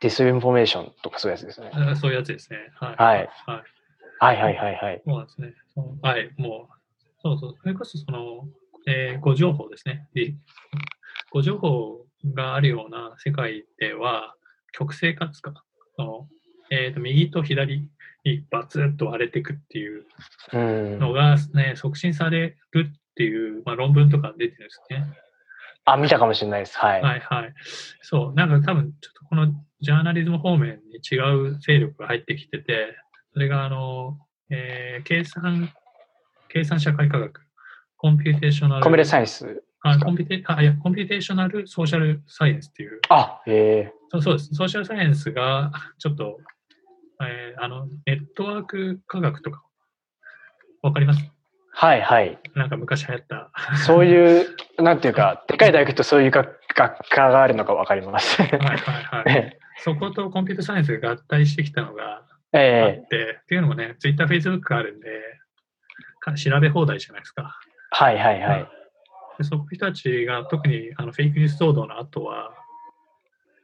[0.00, 1.70] ディスインフォメーションとかそういうやつですね。
[1.72, 2.70] あそういうやつですね。
[2.74, 2.96] はい。
[2.96, 3.28] はい
[4.20, 5.02] はいはいはいはいはい。
[5.04, 5.54] そうなんですね。
[6.02, 6.74] はい、もう、
[7.20, 8.48] そうそう、それこそその、
[8.88, 10.08] えー誤情報ですね。
[10.14, 10.34] で
[11.30, 14.34] 誤情報があるような世界では、
[14.72, 15.52] 極性化ですか、
[15.96, 16.28] その
[16.70, 17.88] えー、と右と左
[18.24, 20.04] にバツッと割れていくっていう
[20.52, 20.98] うん。
[20.98, 25.04] のが、ね、促進されるっていう、まあ、論文とか出てるんですね。
[25.84, 26.78] あ、見たかもしれないです。
[26.78, 27.02] はい。
[27.02, 27.54] はいはい。
[28.02, 31.16] そう、なんか多分、ちょっとこのジャーナリズム方面に違
[31.48, 32.96] う勢力が入ってきてて、
[33.32, 34.18] それが、あの、
[34.50, 35.70] えー計算、
[36.48, 37.40] 計算社会科学、
[37.98, 39.62] computational、コミュレ science。
[39.82, 44.54] あ computa あいや computational social science っていう、あ、えそうそうです。
[44.54, 46.38] social science が、ちょっと、
[47.22, 49.62] えーあの、ネットワーク科学とか、
[50.82, 51.20] わかります？
[51.20, 51.26] ー、
[51.72, 52.38] はいはい。
[52.54, 53.50] なんか昔流行った。
[53.84, 54.46] そういう、
[54.82, 58.40] なんていうか、でかい大学とそういう学学科があるのがわかります。
[58.42, 59.58] はいはいはい。
[59.78, 65.08] そことコンピュータサイエンスが合体してきたのがあええって、っていうのもね、Twitter、Facebook があるんで、
[66.20, 67.58] か調べ放題じゃないですか。
[67.90, 68.68] はいはいはい。
[69.38, 72.50] でそこの人たちが特にあのフェイクニュース騒動の後は、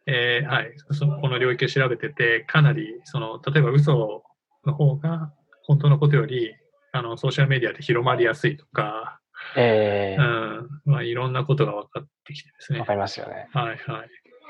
[0.06, 4.22] えーはい、そこの領域を調べてて、かなりその例えば嘘
[4.64, 5.32] の方が
[5.64, 6.54] 本当のことより
[6.92, 9.18] あのソーシャルメディアで広まりやすいとか、
[9.56, 12.80] ええうんまあ、いろんなことが分かってきてですね。
[12.80, 13.48] わかりますよね。
[13.52, 13.78] はいはい。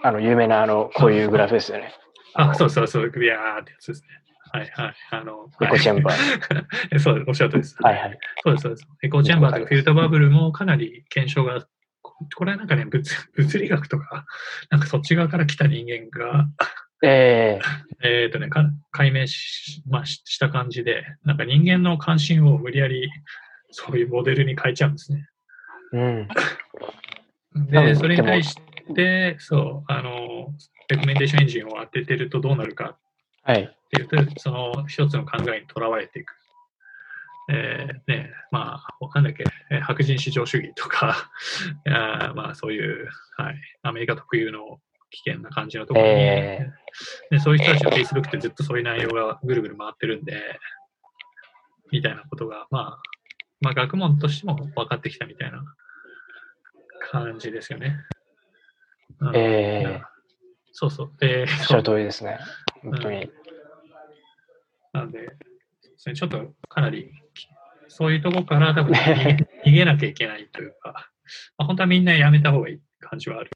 [0.02, 1.94] あの、有名な、あの、こういうグラフですよね。
[2.34, 4.08] あ、そうそうそう、ビヤーってやつですね。
[4.54, 4.94] はいはい。
[5.10, 6.94] あの、エコチェンバー。
[6.94, 6.98] ー。
[7.00, 7.76] そう、おっしゃるとりです。
[7.80, 8.18] はいはい。
[8.44, 8.88] そうです、そうです。
[9.02, 11.66] エコーチェンバーとかフィルターバブルもかなり検証が、
[12.02, 13.02] ここれはなんかね、物
[13.34, 14.26] 物理学とか、
[14.70, 16.46] なんかそっち側から来た人間が、
[17.02, 17.58] え
[18.04, 23.10] えっ、 とね、か解明し,、まあ、しした感じで、なんか人間の関心を無理やり
[23.70, 25.26] そういうモデルに変えちゃうんですね。
[25.94, 26.28] えうん。
[27.66, 28.56] 多 で、分それに対し
[28.94, 30.54] て、そう、あの、
[30.88, 32.96] レコメンデーションエンジンを当ててるとどうなるか
[33.44, 33.62] はい。
[33.62, 36.34] っていうと、その一つの考えにとらわれていく。
[37.50, 41.30] えーね、まあ、なんだっけ、えー白人至上主義とか、
[41.86, 44.80] あーまあそういう、はい、アメリカ特有の
[45.10, 46.72] 危険な感じのところに、え
[47.30, 50.58] で、そういう人たちの Facebook ってずっとそういう内容がぐるぐる回ってるんで、
[51.92, 53.02] みたいなことが、まあ、
[53.60, 55.62] まあ学問としても分かってきたみたいな
[57.10, 57.98] 感じですよね。
[59.20, 60.14] うんええ
[60.76, 61.12] そうそう。
[61.20, 62.36] で、おっしゃる通りですね。
[62.84, 63.30] 本当に。
[64.92, 65.26] なんで、
[65.96, 67.10] そうでちょっとかなり、
[67.88, 71.10] そういうとこから多分逃げ 逃げなきゃいけないというか、
[71.56, 73.50] まあ、本当はみんなやめた方がいい感じはある。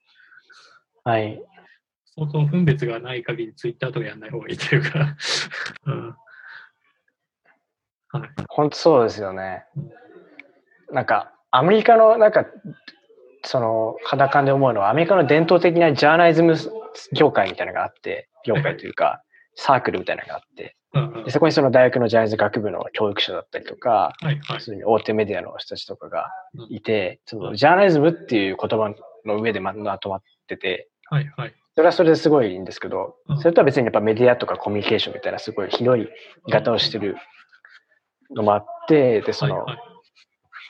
[1.04, 1.40] はい。
[2.04, 5.16] 相当分別がない限りツイッターとかやんない方がいいというか、
[5.86, 6.16] うん。
[8.10, 8.30] はい。
[8.48, 9.64] 本当そうですよね。
[10.90, 12.46] なんか、アメリカの、なんか、
[13.44, 16.54] その、肌感で思うのは、アメリカの伝統的なジャーナリズム
[17.12, 19.22] 業界みたいなのがあって、業界というか、
[19.54, 20.76] サークルみたいなのがあって、
[21.24, 24.58] でそこにその大学のジャーナリズム学部の教育者だったりとか、はいはい。
[24.58, 24.64] 普。
[24.64, 26.74] 通に大手メディアの人たちとかがうん。
[26.74, 28.94] いて、そのジャーナリズムっていう言葉
[29.26, 31.54] の上でままとまってて、はいはい。
[31.74, 36.08] それはそれですごいいいんですけどうん、それとは別にやっぱメディアとかコミュニケーションみたいなすごい広い
[36.46, 37.16] 見方をしてる
[38.34, 39.64] のもあって、で、その、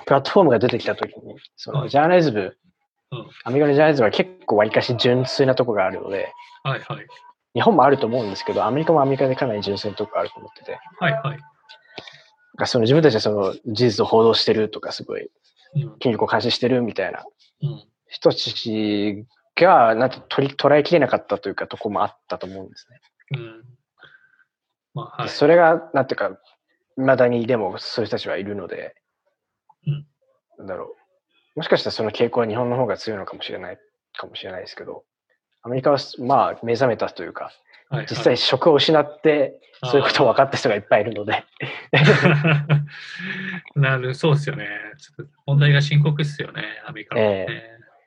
[0.09, 2.57] プラットフォームが出てきたときに、そはいのジャーナリズム、
[3.13, 6.33] うんアメリカのジャーナリズムは結構わりかし純粋なとこがあるので、
[6.63, 7.07] はいはい。
[7.53, 11.39] 日本もあると思うんですけど、アメリカもアメリカでかなり純粋なとこがあると思ってて、はいはい。
[12.57, 15.29] かその自分たちはその事実を報道してるとか、すごい
[15.75, 17.25] うん権力を監視してるみたいな
[17.63, 23.01] うん人たちが、なんて取り捉えきれなかったというか、とこもあったと思うんですね。
[23.37, 23.65] うん。
[24.95, 25.29] まあはい。
[25.29, 26.39] それが、なんていうか、
[26.97, 29.08] 未だにでもそういう人たちはいるので、うん
[30.59, 30.97] なんだろ
[31.57, 31.59] う。
[31.59, 33.79] もしかしたらその傾向は日本の方が強いのかもしれない、
[34.17, 35.05] かもしれないですけど、
[35.63, 37.53] アメリカは、まあ、目覚めたというか、
[37.91, 38.07] はいはい。
[38.11, 41.45] 実際職を失って、そういうことを分かった人がいっぱいいるので、
[43.75, 44.69] なる、そうですよね。
[45.47, 47.47] 問題が深刻ですよね、アメリカの、ね。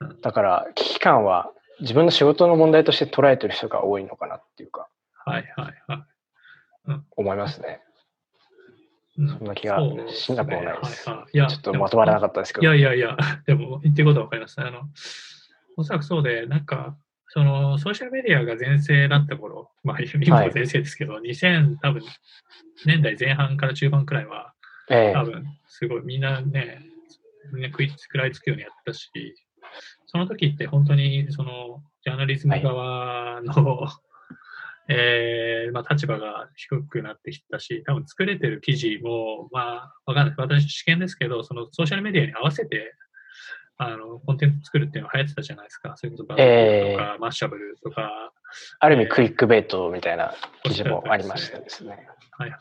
[0.02, 0.22] うん。
[0.22, 4.88] だから危機感は自分の仕事の問題として捉えてる人が多いのかなっていうか、
[5.26, 7.02] はいはいはい。
[7.16, 7.82] 思いますね。
[9.22, 11.10] うんそんな気がしなくもないです。
[11.10, 11.30] はいはい。
[11.34, 12.64] いやちょっとまとまらなかったですけど。
[12.64, 14.60] いやいやいや、でも言ってることはわかります。
[14.60, 14.82] あの、
[15.78, 16.98] おそらくそうで、なんか、
[17.28, 22.02] そのソーシャルメディアが全盛だった頃、まあ今も全盛ですけど、2000多分
[22.86, 24.54] 年代前半から中盤くらいは、
[24.90, 25.14] ええ。
[25.14, 26.82] 多分すごいみんなね、
[27.54, 29.10] みんな食い食らいつくようにやったし、
[30.08, 33.54] その時って本当にそのジャーナリズム側の、
[34.94, 40.36] えーまあ、立場が低くなってきたし、多分作れてる記事も、まあ、わかんない。
[40.38, 42.94] 私、試験ですけど、そのソーシャルメディアに合わせて、
[43.78, 45.94] あの、コンテンツ作るっていうのが流行ってたじゃないですか。
[45.96, 48.32] それこそバズえとか、マッシャブルとか、
[48.80, 50.34] ある意味クイックベイトみたいな
[50.64, 52.08] 記事もありましたですね。
[52.38, 52.56] はい。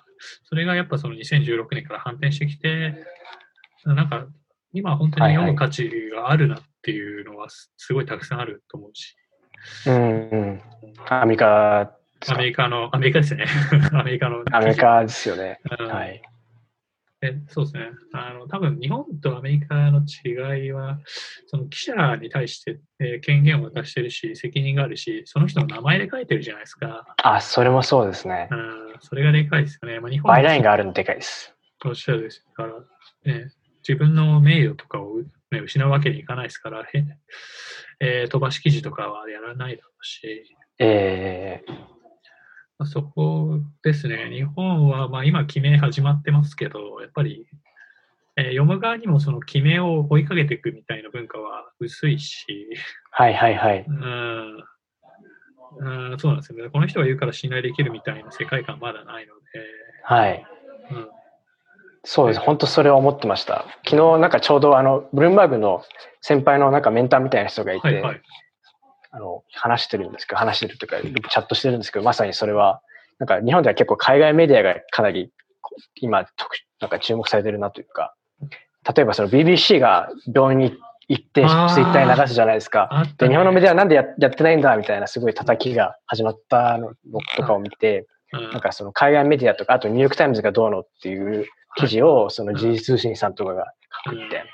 [0.45, 3.05] それがやっぱその2016年から反転してきて、
[3.85, 4.27] なんか
[4.73, 9.17] 今本当に読む価値があるなっていうのはすすごいたくさんあると思うし、
[9.87, 10.63] うん、うん。
[11.09, 11.93] アメリカ
[12.29, 13.47] アメリカの、アメリカですね。
[13.93, 14.45] アメリカの。
[14.53, 15.61] アメリカですよね。
[15.81, 16.23] うんはい。
[17.23, 17.91] えそうですね。
[18.15, 21.01] あの、多分日本とアメリカの違いは、
[21.49, 27.15] その記者に対して、えー権限を渡してるし、責任があるし、その人の名前で書いてるじゃないですか。
[27.23, 28.55] あ、それもそうですねう。
[28.55, 30.01] ん、それがでかいですよね。
[30.01, 31.55] まあ、日本バイラインがあるのでかいです。
[31.85, 32.73] おっしゃるですから、
[33.25, 33.51] ね、
[33.87, 37.05] 自分の名誉とかを、ね、失うわけにいかないですから、へ
[38.01, 42.00] えー飛ばし記事とかはやらないだろうし、ええまあ、
[42.87, 47.47] そこですね、日本は、まあ、今、記名始まってますけど、やっぱり、
[48.37, 52.69] えー読む側にもその決めを追いかけていくみたいな文化は薄いし、
[53.11, 53.85] はいはいはい。
[53.87, 54.65] うん、
[56.13, 56.71] うんそうなんですよね。
[56.71, 59.41] この人が言うから信頼できるみたいな世界観まだないので、
[60.05, 60.47] はい。
[60.91, 61.09] うん、
[62.05, 62.41] そうです。
[62.41, 63.67] 本当それは思ってました。
[63.85, 65.85] 昨日なんかちょうどあの、ブルームバーグの
[66.21, 68.23] 先輩のなんかメンターみたいな人がいて、はいはい。
[69.11, 72.81] あの、話してるんですけど、話してるというか、チャットしてるんですけど、まさにそれは、
[73.19, 75.31] なんか日本では結構海外メディアがかなり
[75.97, 83.05] 今特、なんか注目されてるなというか、例えばその BBC が病院に行ってツイッターに流すじゃないですか。
[83.19, 86.95] で日本のメディアなんでややってないんだみたいなすごい叩きが始まったの
[87.37, 88.51] とかを見て、うん。
[88.51, 91.47] なんかその海外メディアとか、あとニューヨークタイムズがどうのっていう
[91.77, 93.67] 記事をその時事通信さんとかが
[94.05, 94.45] 書くみたいな。
[94.45, 94.51] でも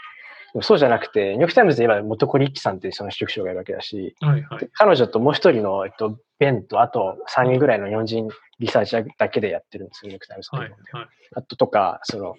[0.62, 4.68] そうじゃなくて、ニューヨークタイムズで言えばモトコ・リッチさんっていうその支局長がいるわけだし、はいはい。
[4.72, 8.28] 彼女ともう一人の、えっと、ベンと、あと3人ぐらいの日本人
[8.58, 11.08] リサーチャーだけでやってるんですよ、ニューヨークタイムズのはいはい。
[11.34, 12.36] あととか、その、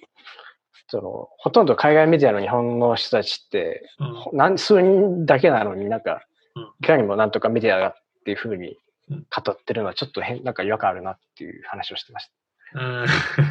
[0.90, 3.90] その、ほとんど海外メディアの日本の人たちって、
[4.32, 6.22] うん数人だけなのになんか
[6.58, 7.94] うん、いかにもなんとかメディアがっ
[8.26, 8.78] ていうふうに
[9.10, 12.34] うん語ってるのはちょっと変、なんか違和感あるなっていう話をしてました。
[12.74, 13.06] うん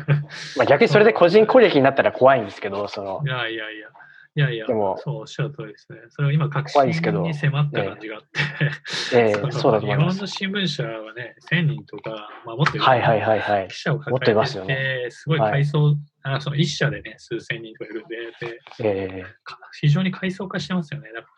[0.56, 3.88] まあ逆にそれで個人攻撃になったら怖いんですけど、そのい、やいやいや。
[4.36, 5.98] いやいや、でもそうおっしゃる通りですね。
[6.10, 6.92] それを今、核心に
[7.34, 10.26] 迫った感じがあって、ええ そうだと思います日本の。
[10.26, 13.78] 新聞社はね、1000人とか、まあ、もっといるはいはいはいはい記。
[13.78, 21.08] 者をもっといますよ抱えてて、すごい階層、あその一社でね、数千人とかいるんで、でえか非常に階層化してますよね。
[21.14, 21.28] だか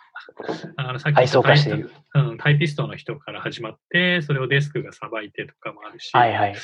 [0.77, 6.57] らあのさっき階層化しているタイうん、タイピストの人から始まって、それをデスクがさばいてとかもあるし、えはいはい。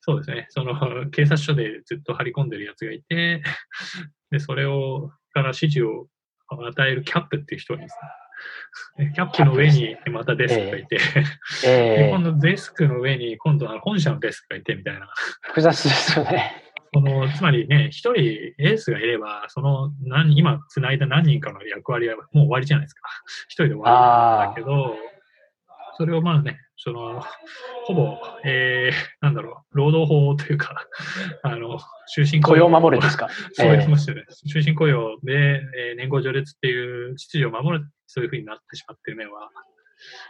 [0.00, 3.42] そうですね、その警察署でずっと張り込んでるやつがいて、
[4.30, 6.06] でそれをから指示を
[6.48, 7.96] 与えるキャップっていう人がす
[8.98, 9.12] ね。
[9.14, 11.02] キャップの上にまたデスクがいて、で
[11.66, 15.10] ええ 今度デスクの上に今度は本社のデスクがいてみたいな。
[15.42, 16.62] 複雑ですよね。
[16.94, 23.02] そのつまりね、一人エースがいれば、その何今つないだ何人かの役割はもう終わりじゃないですか。
[23.48, 23.94] 一人で終わり
[24.46, 24.96] なんだけど、
[25.98, 27.20] それをまあね、その、
[27.84, 30.86] ほぼ、えー、なんだろう、労働法というか、
[31.42, 31.80] あの、
[32.14, 33.28] 終身雇用を守るですか？
[33.54, 34.24] そうええ言いましたよね。
[34.52, 35.32] 終身雇用で、
[35.76, 39.50] えー年功序列っていう秩序を守る、そういうふうになってしまってる面は、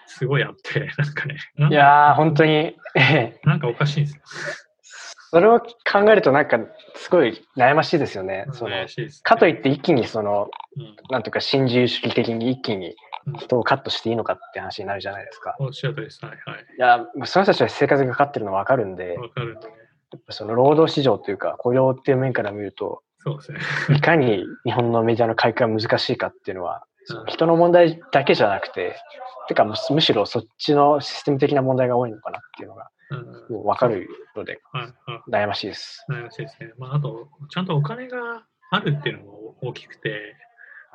[0.07, 1.37] すごいあって、 なんかね、
[1.71, 4.23] いやー、本当に、ええなんかおかしいんですよ。
[5.31, 5.67] それを考
[6.11, 6.59] えるとなんか
[6.95, 8.47] すごい悩ましいですよね。
[8.53, 10.49] その怪しいですねかといって一気にその、
[10.79, 12.95] うんなんとか新自由主義的に一気に
[13.27, 15.57] うん人をカットしていいのかって話になるじゃないですか。
[15.59, 16.25] おっしゃるとりです。
[16.25, 16.63] はいはい。
[16.63, 19.75] いや、その人たちは生活がかかってるのはわかるんで、わかるんでね。
[20.13, 23.53] やっぱその労働市場というか雇用っていう面から見ると、そうです
[23.91, 23.97] ね。
[23.97, 28.97] いかに日本のメディアの改革が難しいかっていうのは、 そのうん人の問題だけじゃなくて、
[29.49, 34.61] てかむむしろそっちのシステム的な問題が多いのかなっていうのがうんもうわかるので。
[35.29, 36.05] 悩ましいです。
[36.09, 36.73] 悩ましいですね。
[36.79, 40.37] まあ、あと、ちゃんとお金があるっていうのも大きくて、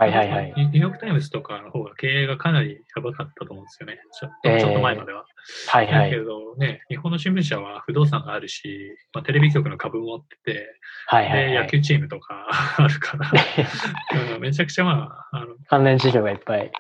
[0.02, 0.54] はいはいはい。
[0.58, 3.99] ニューヨーク・タイムズとかの方が経営がかなりやばかったと思うんですよね。
[4.20, 5.26] ちょえーちょっと前までは。
[5.70, 6.24] はいはいだけ。
[6.24, 10.66] どね、日本の新聞社は不動産があるし、まあ、テレビ局の株持ってて、
[11.08, 11.70] はいはいで野はい。
[11.70, 12.47] 球チームとか
[12.78, 13.32] あるから、
[14.36, 16.72] うんめちゃくちゃまあ、あの関連事業がいっぱい。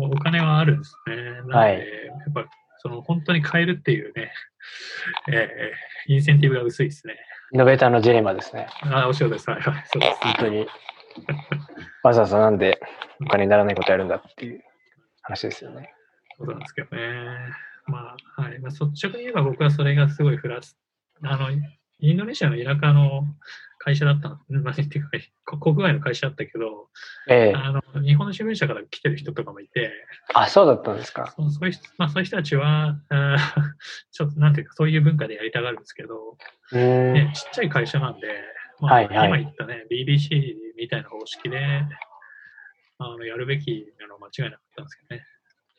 [0.00, 1.16] お金はあるんですね。
[1.16, 1.84] なので、はいや
[2.30, 2.50] っぱ
[2.80, 4.30] その本当に変えるっていうね、
[5.32, 7.16] えーインセンティブが薄いですね。
[7.52, 8.66] イノベーターのジレンマですね。
[8.82, 9.50] あ、お仕事です。
[9.50, 10.18] はいはい、そうです。
[10.22, 10.66] 本当に。
[12.02, 12.80] わざわざなんで
[13.20, 14.62] お金にならないことやるんだっていう
[15.22, 15.94] 話ですよね。
[16.36, 17.02] そうなんですけどね。
[17.86, 18.58] まあ、はい。
[18.60, 20.76] まあ、率直に言えば僕はそれがすごいフラス、
[21.22, 21.48] あの、
[22.00, 23.24] インドネシアの田舎の
[23.78, 25.10] 会社だったの、まあ、っていうか、
[25.44, 26.88] こ国外の会社だったけど、
[27.28, 29.90] ええあの日本の新聞社から来てる人とかもいて、
[30.34, 31.32] あ、そうだったんですか。
[31.36, 33.38] そうそういう人まあ、そういう人たちは、あー
[34.12, 36.36] ちょっとなんていうか、そういう文化でやりたがるんですけど。
[36.72, 38.28] ね、ちっちゃい会社なんで、
[38.80, 41.58] まあはいはい今言ったね、BBC みたいな方式で、
[42.98, 45.26] あのやるべきなのは間違いなかったんですけどね。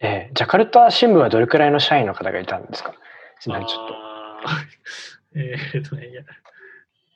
[0.02, 2.94] ええジャカルタ新聞はどれくらいの社員の方がいたんですか？
[3.42, 3.96] ちょっと。
[5.36, 6.22] えーっとね、いや、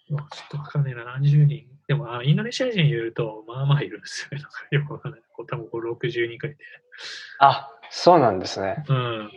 [0.09, 1.65] もうちょっとわかんないな、何十人。
[1.87, 4.37] でも、あインドネシア人いると、まあまあいるんですよ
[4.79, 5.21] よくわかんない。
[5.35, 6.63] 多分こう60人くらいいて。
[7.39, 8.83] あ、そうなんですね。
[8.87, 9.31] うん。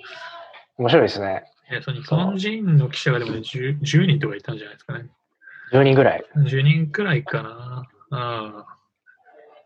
[0.78, 1.44] 面白いですね。
[1.70, 5.06] えその日本人の記者がでもね 10, 10人とかいたんじゃないですかね。
[5.72, 6.24] 10人ぐらい。
[6.36, 7.88] 10人くらいかな。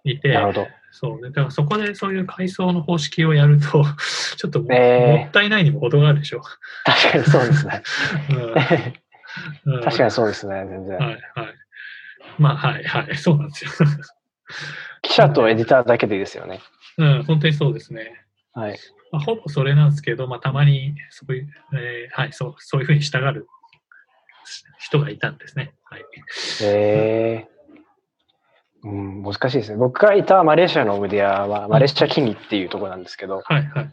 [0.04, 0.10] うん。
[0.10, 0.66] いて、なるほど。
[0.92, 1.20] そう。
[1.20, 3.84] でだからそこでそういう階層の方式をやると、
[4.36, 6.40] ちょっとも,、ったいないにも程があるでしょ。
[6.84, 7.82] 確かにそうですね。
[9.66, 10.98] うんうん確かにそうですね、全然。
[10.98, 11.20] はいはい。
[12.38, 13.70] まあはいはい、そうなんですよ。
[15.02, 16.60] 記者とエディターだけでいいですよね。
[16.98, 18.24] うん、本当にそうですね。
[18.52, 18.78] はい。
[19.12, 23.46] まあ、ほぼそれなんですけど、まあ、たまにそういう、えーはい、そうそういうふうに従う
[24.78, 25.74] 人がいたんですね。
[25.84, 26.04] はい。
[26.62, 29.76] えー、うん、難しいですね。
[29.76, 33.90] 僕がいたマレーシアのメディアは、マレーシアキニっていうところなんですけど、はいはい。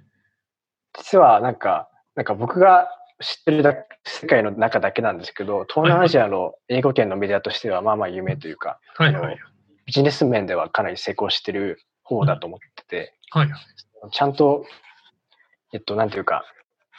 [0.97, 2.87] 実はなんか、なんか僕が
[3.21, 3.75] 知ってるだ
[4.05, 9.37] 世界の中だけなんですけど、東南アジアの英語圏のメディアとしてはまあまあ有名というか、はいはい。
[9.85, 13.49] ビジネス面ではかなり成功してる方だと思ってて、はい
[14.11, 14.63] ちゃんと、
[15.73, 16.45] えっと、なんていうか、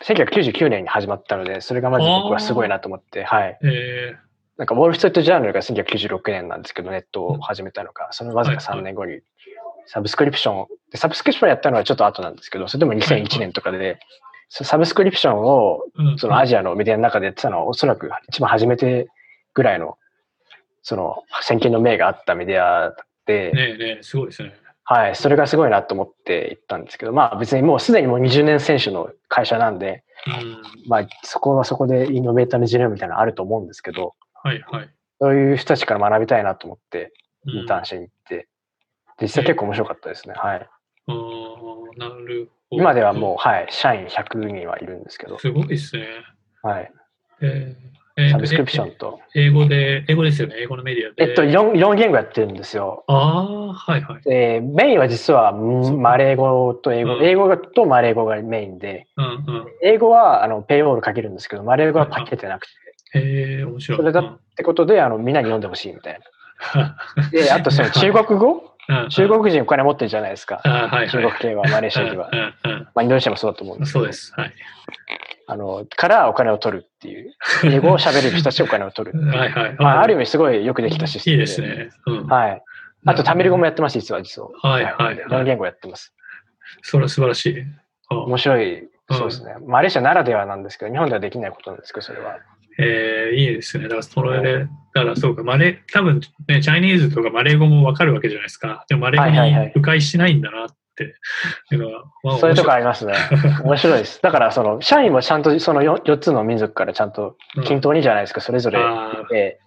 [0.05, 3.59] 1999年に始まったので、それがまず僕はすごいなと思って、はい。
[3.63, 4.17] え
[4.57, 9.21] なんか、ウォール・ストリート・ジャーナルが1996年なんですけど、ネットを始めたのが、そのわずか3年後に、
[9.87, 14.01] サブスクリプションを、でサブスクリプションやったのはちょっと後なんですけど、それでも2001年とかで、
[14.49, 15.85] そサブスクリプションを、
[16.17, 19.09] そのアジアのメディアの中でやってたのは、おそらく一番初めて
[19.55, 19.97] ぐらいの、
[20.83, 22.97] その、先見の明があったメディア
[23.27, 24.55] で、ねえねえ、すごいですね。
[24.91, 30.63] はい、それがすごいなと思って行ったんですけど、まあ別にもうすでにもう20年選手の会社なんで、うん。
[30.89, 34.91] まあそこはそこでイノベーターのジレンマみたいなのあると思うんですけど、はいはい。
[35.21, 37.13] そういう人たちから学びたいなと思って
[37.45, 38.49] うんインターンしに行って、
[39.21, 40.33] 実際結構面白かったですね。
[40.35, 40.69] はい。
[41.07, 42.83] あーなるほど。
[42.83, 46.07] 今ではもう、はい、社員100人はいるんですけど、すごいですね。
[46.63, 46.91] はい。
[47.43, 49.21] えーえーサブスクリプションと。
[49.37, 51.25] え英語で、英語ですよね、英語のメディアで。
[51.25, 53.05] えっと、4, 4言語やってるんですよ。
[53.07, 54.23] ああ、はいはい。
[54.23, 59.67] で、メインは実はんマレー語と英語、うん英語とマレー語がメインで、うんうん。
[59.83, 62.73] 英語はあのペイロールかけるんですけど、マレー語はかけてなくて、
[63.21, 63.99] へえ、面白い。
[63.99, 66.21] それだってことで、あの、みんなに読んでほしいみたい
[66.75, 66.97] な。
[67.31, 68.65] で、あとその 中国語？
[68.91, 70.63] うん中国人お金持ってるじゃないですか。
[70.65, 72.37] はいはい中国系は、マレーシアにはう。
[72.37, 73.93] んうんまあ、インドネシアもそうだと思うんうんです。
[73.93, 74.33] そうです。
[74.35, 74.53] はい。
[75.51, 77.33] あの、からお金を取るっていう。
[77.65, 79.19] 英語を喋れる人たちお金を取る。
[79.19, 79.77] はいはい。
[79.79, 81.89] まあ、ある意味すごいよくできたシステムいいですね。
[82.07, 82.27] うん。
[82.27, 82.63] はい。
[83.07, 84.51] あと、タミル語もやってます、実は、実は。
[84.61, 86.15] はいはいはい4言語やってます。
[86.83, 87.65] それは素晴らしい。
[88.11, 89.55] あ面白い、そうですね。
[89.67, 92.37] マレーシアならではなんですけど、日本ではできないことなんですけど、それは。
[92.79, 93.85] えー、いいですね。
[93.85, 98.85] だから、それで、だからそうか、マレー、多分ね、チャイニーズとかマレー語もわかるわけじゃないですか。
[98.89, 100.69] でも、マレー語に迂回しないんだなっ
[100.99, 103.15] ていうのは、まあそういうとこあ面りますね。
[103.65, 104.21] 面白いです。
[104.23, 108.79] だから、その、社員もちゃんとその 4, 4つの民族からちゃんと均等にじゃないですか、それぞれ。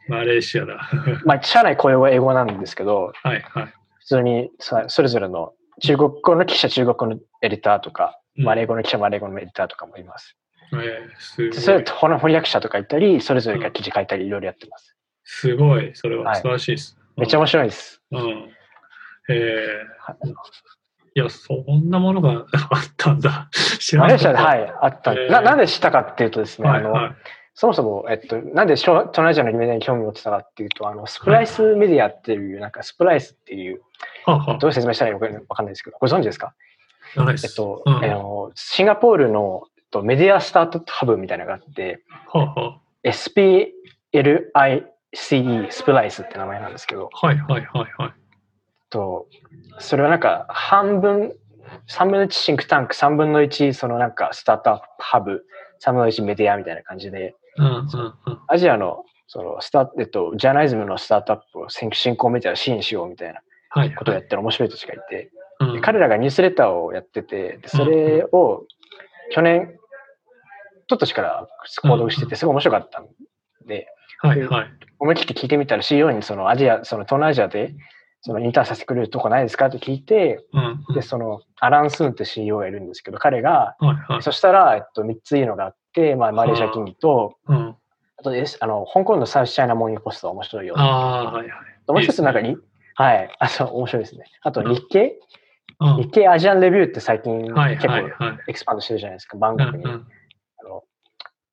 [0.07, 0.89] マレーシアだ。
[1.25, 3.73] まあ、社内雇用は英語なんですけど、はいはい。
[3.99, 10.37] 普通にそそれぞれの中国語の記者、中国語のエディターとか、うんマレー語の記者、マレー語のエディターとかもいます。
[10.73, 11.83] えー、すでそれ。
[11.83, 14.95] と翻訳者とかいたり、それぞれが記事書いたり、いろいろやってます。
[15.25, 15.91] すごい。
[15.93, 16.97] それははい素晴らしいです。
[17.17, 18.01] めっちゃ面白いです。
[18.11, 18.49] うん。
[19.29, 20.33] えー、
[21.13, 23.49] いや、そんなものが あったんだ。
[23.79, 24.61] 知らマレーシアで、なかった。
[24.61, 25.41] はい、あったえーな。
[25.41, 27.15] なんで知ったかっていうとですね、あの、はいはい。
[27.53, 33.81] そもそも、えっと、なんで東南アジアのメディアに興味を持ってたかっていうと、あの、スプライスメディアっていう、なんかスプライスっていう、
[34.25, 36.53] はあはあどう説明したらいいのかわかんないですけど、ご存知ですか？
[37.17, 43.71] えっと、うんあのシンガポールのえっとメディアスタートハブみたいなのがあって、はあは SPLICE
[45.71, 48.13] スプライスって名前なんですけど、あはいはいはいはい。
[48.91, 49.27] と
[49.79, 51.33] それはなんか半分、
[51.89, 55.45] 3分の1シンクタンク、3分の1そのなんかスタートアップハブ、
[55.83, 58.39] 3分の1メディアみたいな感じで、うんうんうん。
[58.47, 63.41] アジアのそのスタえっと、ジャーナリズムのスタートアップを先進行メディアを支援しようみたいな。
[63.73, 65.31] はいことをやってる面白い人たちがいて、
[65.61, 65.73] うん。
[65.75, 68.65] で彼らがニュースレターをやってて、でそれを
[69.31, 69.75] 去年、
[70.87, 71.47] ちょっとしから
[71.81, 73.07] 購読してて、すごい面白かったん
[73.65, 73.87] で、
[74.19, 74.67] はいはい。
[74.99, 77.73] 思い切って聞いてみたら CEO にそのアジア、その東南アジアで
[78.21, 79.67] そのインターンさせてくれるとこないですか？
[79.67, 84.21] って聞いて、うんうんで、そのアラン・スーンって CEO がいるんですけど、彼が、はいはい。
[84.23, 87.75] そしたら、えっと、3ついいのがあって、まあ、マレーシア金利と、うん。
[88.17, 90.75] あとです、あの、香港のサウスチャイナモーニングポストは面白いよ。
[90.77, 91.57] ああ、はいはい。
[91.87, 92.57] もう一つなんかいいに、
[92.95, 94.25] はい、あ、そう、面白いですね。
[94.43, 97.93] あと日経、うん日経アジアンレビューって最近はい結構。
[98.47, 100.07] エクスパンドしてるじゃないですか、バンコクに、うんうん。
[100.59, 100.83] あの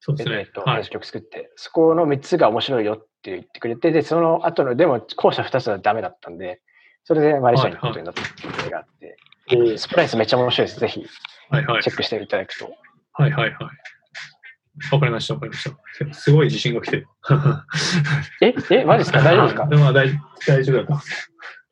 [0.00, 0.46] そうですねえっ。
[0.52, 0.90] と、はい編集。
[0.90, 6.60] 局作って、そこの3つが面白いよって言ってくれて、で、その後の、でも、後者2つはダメだったんで、
[7.04, 9.16] それでマレーシアに行くことになったっていうのがあって、
[9.48, 10.78] でスプライスめっちゃ面白いです。
[10.80, 11.06] ぜひ
[11.48, 11.92] はいはいチェ。
[11.92, 12.70] ックしていただくと。
[13.14, 13.54] はいはいはい。
[14.92, 15.70] わかりました、わかりまし
[16.04, 16.14] た。
[16.14, 17.08] すごい自信が来てる。
[18.42, 19.22] ええマジですか？
[19.22, 19.66] 大丈夫ですか？
[19.72, 20.08] でも大
[20.46, 20.92] 大丈夫だと。
[20.92, 21.00] は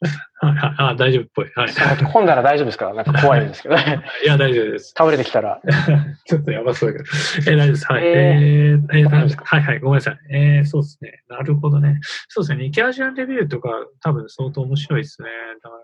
[0.03, 1.51] いはいあ大丈夫っぽい。
[1.55, 2.05] はい。
[2.05, 3.75] 本なら大丈夫ですかなんか怖いんですけど。
[3.79, 3.79] い
[4.27, 4.93] や、大丈夫です。
[4.97, 5.61] 倒れてきたら。
[6.27, 7.11] ちょっとやばそうだけど。
[7.51, 7.93] えー、大丈夫です。
[7.93, 8.05] はい。
[8.05, 9.17] ええー、えー、わか？
[9.17, 10.19] りましたはいはい、ごめんなさい。
[10.31, 11.23] えー、そうですね。
[11.29, 11.99] なるほどね。
[12.29, 12.65] そうですね。
[12.65, 13.71] 日経アジアンレビューとか
[14.03, 15.29] 多分相当面白いですね。
[15.63, 15.77] だか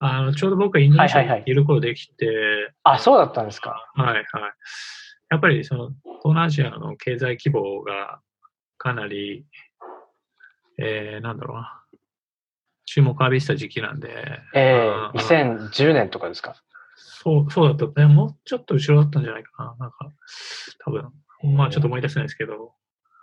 [0.00, 3.90] ら、あの、ちょうど僕がインドネシアはいはいはいにいる頃できて、あ、そうだったんですか。
[3.94, 4.24] はいはい。
[5.30, 8.20] やっぱりその東南アジアの経済規模が
[8.78, 9.44] かなり、
[10.78, 11.82] えー、なんだろうな。
[12.94, 14.40] 注目を浴びてた時期なんで。
[14.54, 14.72] え
[15.14, 16.54] うんー、2010年とかですか？
[16.96, 18.00] そう、そうだった。
[18.00, 19.76] ね、もうちょっと後ろだったんじゃないかな。
[19.78, 20.08] なんか、
[20.84, 21.12] 多分、
[21.56, 22.72] まあちょっと思い出せないですけど、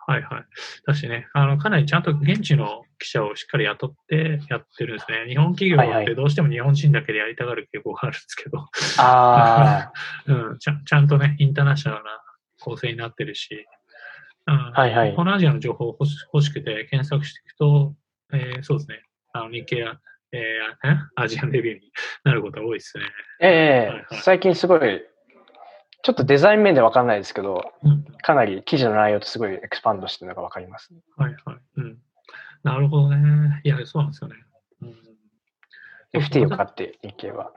[0.07, 0.45] はいはい。
[0.85, 5.25] だしね、あの、かなりちゃんと現地の記者をしっかり雇ってやってるんですね。
[5.27, 8.67] 日本企業ってどうしても日本人だけでやりたがる傾向があるんですけど、
[8.99, 9.91] あ
[10.27, 12.11] うん、ちゃんちゃんとね、インターナショナルな
[12.59, 13.65] 構成になってるし、
[14.47, 17.95] うんはいはいこのアジアの情報欲し欲しくて検索していくと、
[18.31, 19.01] えーそうですね、
[19.35, 19.99] あの日経や、
[20.31, 20.97] えーえ？
[21.15, 21.91] アジアンレビューに
[22.23, 23.03] なることが多いですね。
[23.41, 25.03] あ、ええはいはい最近すごい、
[26.03, 30.91] ちょっとデザイン面でわかんないですけど、うんかなり記事の内容とすごい expand してるのがわかります。
[31.15, 31.57] はいはい。
[31.75, 31.97] うん。
[32.63, 33.61] なるほどね。
[33.63, 34.35] いや、そうなんですよね。
[34.81, 34.97] うん、
[36.13, 37.51] FT を買って、日経は。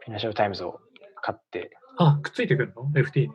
[0.00, 0.80] フィナンシャルタイムズを
[1.22, 1.76] 買って。
[1.98, 3.32] あ、くっついてくるの ?FT に？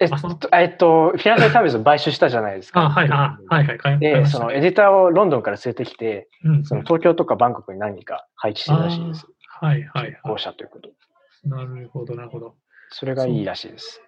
[0.00, 2.82] えあそのえっと、フィナンシャルタイムズを買収したじゃないですか。
[2.82, 3.98] あ、はい、あ、はい、はい。
[3.98, 9.26] で、そのエディターをロンドンから連れてきて、うん、その東京とかバンコクに何人か配置してるらしいです。
[9.60, 10.88] はい、はい、は校舎ということ。
[10.88, 10.92] い。
[11.48, 12.54] なるほど、なるほど。
[12.90, 14.00] それがいいらしいです。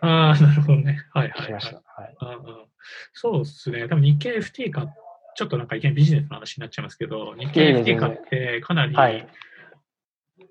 [0.00, 1.04] ああ、 なるほどね。
[1.12, 1.42] はい、はい。
[1.42, 1.76] 聞きました。
[1.76, 2.36] はいはい。
[2.36, 2.66] うんうん
[3.14, 3.88] そうですね。
[3.88, 4.86] 多分日経 FT か、
[5.34, 9.26] ちょっとなんかいきなりビジネスの話になっちゃいますけど、日経 FT 全然買ってかなり、はい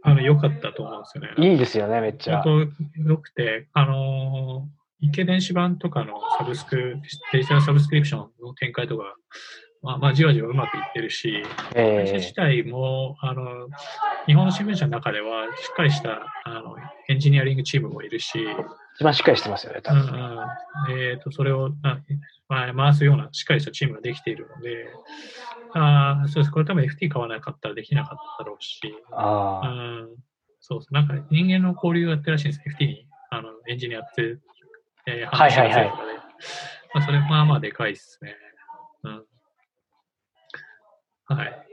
[0.06, 1.52] あの良かったと思うんですよね。
[1.52, 2.42] いいですよね、めっちゃ。
[2.44, 6.98] 本当良くて、あのー、日経電子版とかのサブスク、
[7.34, 9.16] デジタルサブスクリプションの展開とか、
[9.82, 11.44] まあ、まあ、じわじわうまくいってるし、
[11.74, 13.68] 会社え自体も、あの、
[14.28, 16.76] 日本の新聞社の中では、しっかりした、あの、
[17.10, 18.56] エンジニアリングチームもいるし、ー、
[18.96, 20.14] 一番しっかりしてますよね、多うんう分。
[20.14, 22.00] ん、えっ、と、それを、あ
[22.48, 24.88] まあ、回すようなしっかりしたチームができているので、
[25.74, 26.52] あーそうです。
[26.52, 30.10] これ多分 FT 買わなかったらできなかっただろうし、うああ、ん、
[30.62, 34.38] そうそう、なんか人間の交流をやってるらしいんです FT に、あの、エンジニアって、
[35.08, 36.26] えー、はいはいはい話がついてるので
[36.94, 38.36] まあ、それ、まあまあでかいですね。
[39.04, 39.26] うん。
[41.26, 41.66] はい。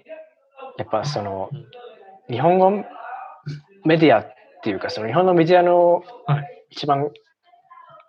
[0.79, 2.70] やっぱそのうん、日本語
[3.85, 6.52] メディアっていうか、その日本のメディアのはい。
[6.73, 7.11] 一番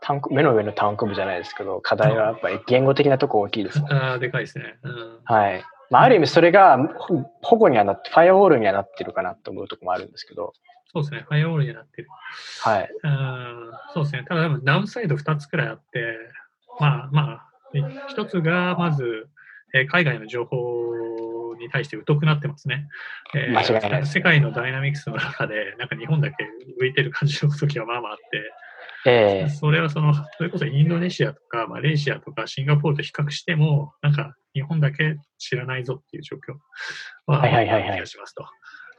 [0.01, 3.93] 単目の上の単行部じゃないですけど、課題はやっぱり言語的なとこ大きいですもん。
[3.93, 4.77] あーでかいですね。
[4.83, 5.19] うん。
[5.23, 5.63] はい。
[5.89, 10.53] まあ、ある意味それがほ保護にはなって、ファイアウォールにはなってるかなと思うところもあるんですけど、
[10.91, 11.25] そうですね。
[11.27, 12.07] ファイアウォールになってる。
[12.61, 12.89] はい。
[13.03, 14.23] うんそうですね。
[14.27, 16.17] ただ、多分ダウンサイド2つくらいあって、
[16.79, 17.43] まあまあ、
[18.09, 19.27] 一つがまず、
[19.73, 20.82] えー海外の情報
[21.63, 22.87] に対して疎くなってますね。
[23.35, 26.45] えー間違いないね世界のダイナミクスの中で、なんか日本だけ
[26.79, 28.53] 浮いてる感じの時はまあまああって、
[29.05, 36.55] ええそれはその、それこそインドネシアとかマレーシアとかシンガポールと比較しても、なんか日本だけ知らないぞっていう状況
[37.25, 38.45] は、はいはいはいはい気がしますと。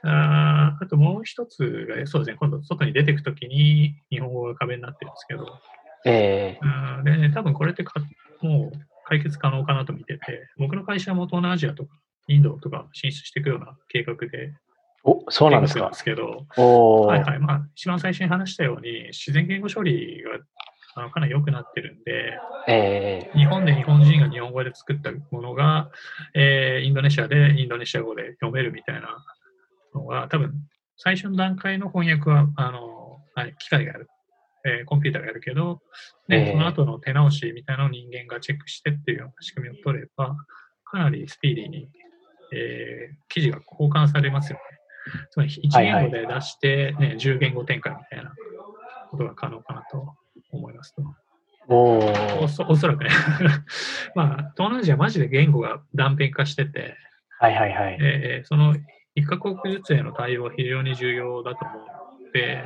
[0.06, 5.46] あーあともう一つが、そうですね、今度外に出ていくときに日本語が壁になってるんですけど、
[6.04, 7.94] ええうんで、ね、多分これってか
[8.42, 11.96] もう解決可能かなと見てて、僕の会社も東南アジアとか
[12.28, 14.54] インドとか進出していくような計画で、
[15.04, 15.94] お、そうなんですかで。
[15.94, 17.38] すけど、はいはい。
[17.38, 20.30] まあ、一番最初に話したように、自然言語処理が
[20.96, 25.90] あのかなり良くなってるんで、ええ日本で日本人が日本語で作ったものが、
[26.34, 29.24] えーインドネシアでインドネシア語で読めるみたいな
[29.94, 30.54] のが、多分
[30.96, 34.08] 最初の段階の翻訳は、あの、はい、機械がやる、
[34.64, 35.82] えーコンピューターがやるけど、
[36.28, 40.36] で、えーその後の手直しみたいなのを人間がチェックしてっていうような仕組みを取れば、
[40.84, 41.88] かなりスピーディーに、
[42.54, 44.62] えー記事が交換されますよね。
[45.30, 48.32] つまり、1はいはい言語で出して、ね10言語展開みたいな
[49.10, 50.14] ことが可能かなと
[50.52, 51.02] 思いますと。
[51.68, 53.10] おおーそおそらくね。
[54.14, 56.96] まあ、東南アジアマジで言語が断片化してて、
[57.40, 57.98] はいはいはい。
[58.00, 58.76] えーその
[59.16, 61.78] 一カ国ずつへの対応は非常に重要だと思う
[62.24, 62.64] ので、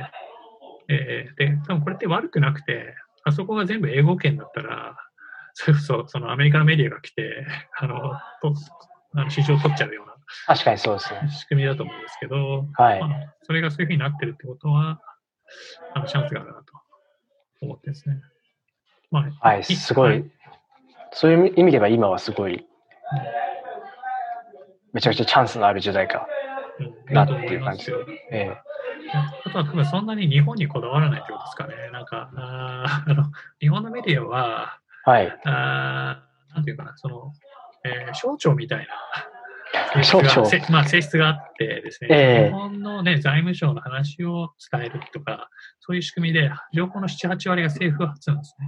[0.87, 4.97] えーで、多分これって悪くなくて、あそこが全部英語圏だったら、
[5.53, 7.45] それこそそのアメリカのメディアが来て、
[7.77, 8.13] あの
[9.29, 11.31] 市場を取っちゃうような確かにそうですね。
[11.31, 13.07] 仕組みだと思うんですけど、はいま。
[13.07, 13.09] あ、
[13.41, 15.01] それがそういうふうになってるってことは、
[15.95, 16.73] あのチャンスがあるなと
[17.61, 18.21] 思ってですね。
[19.09, 20.03] まあ、はい、すご。
[20.03, 20.23] はい
[21.11, 22.65] そういう意味では今はすごい、
[24.93, 26.27] めちゃくちゃチャンスのある時代か。
[26.79, 28.05] うん、なってだと思いますよ。
[28.31, 28.55] え
[29.11, 31.73] あとは多分そんなに日本にこだわらないってことですかね。
[31.91, 35.39] なんか、あーあの日本のメディアは、えはい。
[35.45, 37.33] あーなんていうかな、その、
[37.83, 45.49] えー省庁みたいな 性質がせまあ、性質があってですね、ええ日本の、ね、財務省の話を伝えるとか、
[45.79, 48.67] そういう仕組みで、情報の7、8割が政府発なんですね。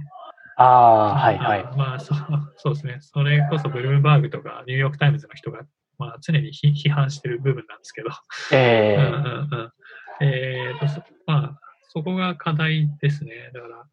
[0.56, 1.64] ああ、はいはい。
[1.76, 2.18] まあそう、
[2.56, 2.96] そうですね。
[3.00, 5.62] それこそブルームバーグとかニューヨーク・タイムズの人が、
[5.98, 8.10] まあ、常に批批判してる部分なんですけど、
[8.52, 9.72] えうんうんうん
[10.20, 13.50] えーとそまあ、そこが課題ですね。
[13.52, 13.84] だから、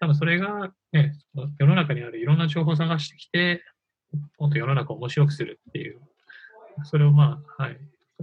[0.00, 1.14] 多分それが、ね、
[1.58, 3.62] 世の中にあるいろんな情報を探してきて、
[4.38, 6.00] もっと世の中を面白くするっていう、
[6.84, 7.76] それをまあ、はい、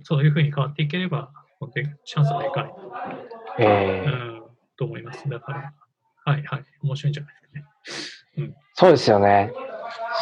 [0.03, 2.73] そういうふうに変わっていければ、本当にチャンスはでかい、
[3.59, 4.43] ええうん、
[4.77, 5.27] と思います。
[5.27, 5.73] だから、
[6.25, 8.47] はいはい、面白いんじゃないですかね。
[8.47, 8.55] うん。
[8.73, 9.53] そうですよね。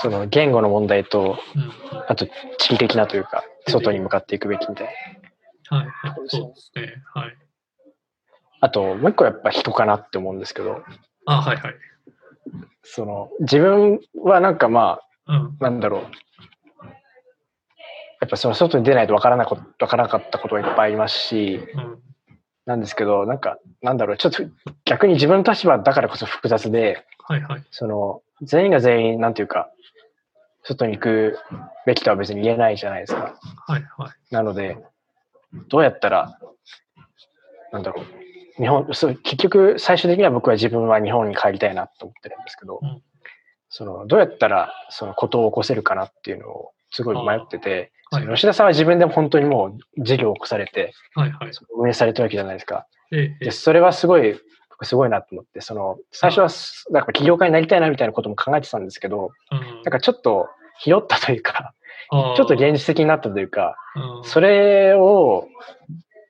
[0.01, 1.71] その言語の問題と、うん。
[2.07, 2.25] あと
[2.57, 4.87] 地理的なというか、外に向かっていくべきみたい
[5.69, 5.77] な。
[5.77, 6.15] はい、はい。
[6.27, 7.03] そうですね。
[7.13, 7.37] はい。
[8.59, 10.83] あと、もう一個やっぱ人かなって思うんですけど、
[11.25, 11.75] あ、はい、はい。
[12.83, 15.51] その、自分はなんかまうんあ、。
[15.59, 16.01] なんだろう。
[18.19, 21.99] やっぱその外に出ないとわからなこわからなかったことがいっぱいありますし、うん。
[22.65, 24.43] なんですけど、なんか、なんだろう、ちょっと
[24.85, 27.63] 逆に自分の立場だからこそ複雑で、はい、はい。
[27.71, 29.71] その、全員が全員、なんていうか、
[30.63, 31.37] 外に行く
[31.85, 33.39] べきとは別に言えないじゃないですか。
[33.67, 34.33] はい、はい。
[34.33, 34.77] なので、
[35.69, 36.39] どうやったら、
[37.71, 43.01] なんだろう、日本、そう結局、最終的には僕は自分は日本に帰りたいなと思ってるんですけど、うん
[43.77, 51.51] その、どうやったら、その、ことを起こせるかなっていうのを、すごい迷ってて、はい吉田さんは自分でも本当にもう事業を起こされて、はい、はい。
[51.77, 52.87] 運営されてるわけじゃないですか。
[53.11, 56.47] ええ、えで、それはすごい、僕すごいなと思って、その、最初は、
[56.89, 59.59] なんか起業家になりたいなみたいなことも考えてたんですけど、うん。
[59.59, 60.47] なんかちょっと、
[60.79, 61.73] ひよったというか、
[62.09, 65.49] ちょっと現実的になったというか、うんそれを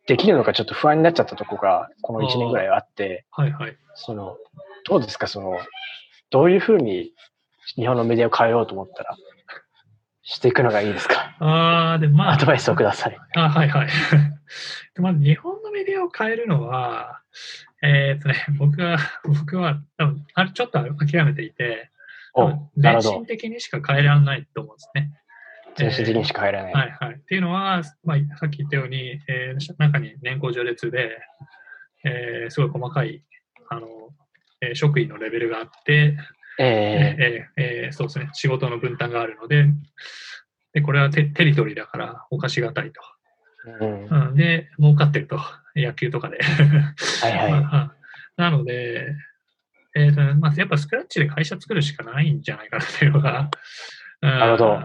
[0.07, 3.77] できるのかちょっと不安になっちゃったとこが、この1年ぐらいあって、はい、はい。
[3.93, 4.37] その、
[4.85, 5.59] どうですか、その、
[6.31, 7.11] どういうふうに
[7.75, 9.15] 日本のメディアを変えようと思ったら、
[10.23, 11.35] していくのがいいですか？
[11.39, 12.33] ああ、で、まあ。
[12.33, 13.17] アドバイスをください。
[13.35, 13.87] あはいはい。
[14.95, 17.21] でまず日本のメディアを変えるのは、
[17.83, 21.91] えーっとね、僕は、僕は多分あれちょっと諦めていて、
[22.77, 23.25] 全身。
[23.25, 25.11] 的にしか変えられないと思うんですね。
[25.75, 26.73] 全身的にしか変えられない。
[26.73, 27.15] はいはい。
[27.15, 31.19] っていうのは、まあ、さっき言ったように、えー中に年功序列で、
[32.03, 33.23] えーすごい細かい、
[33.69, 33.87] あの、
[34.61, 36.17] えー職員のレベルがあって、
[36.59, 39.65] ええーえーそうですね、仕事の分担があるので、
[40.73, 43.01] でこれはテテリトリーだから犯しがたいと。
[43.81, 44.27] えうん。
[44.29, 45.39] うん、で、儲かってると、
[45.75, 46.39] 野球とかで。
[46.41, 47.51] はいはい。
[47.61, 47.93] まあ
[48.37, 49.15] なので、
[49.95, 53.49] えーとまあ、やっぱスクラッチで会社作るしかないんじゃないかなというのが、
[54.21, 54.79] なるほど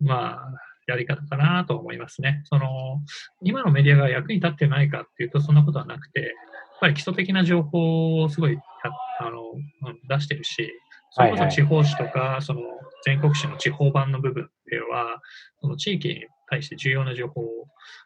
[0.00, 0.52] まあ、
[0.86, 2.40] やり方かなと思いますね。
[2.44, 3.00] その
[3.42, 6.34] 今のメディアが役に立ってないかっていうと、そんなことはなくて、
[6.80, 8.60] ぱり基礎的な情報をすごいや
[9.20, 10.72] あのうん出してるし、
[11.10, 12.60] それこそ地方紙とか、その
[13.04, 15.20] 全国紙の地方版の部分では、
[15.60, 17.46] その地域に対して重要な情報を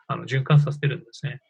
[0.06, 1.40] あの循環させてるんですね。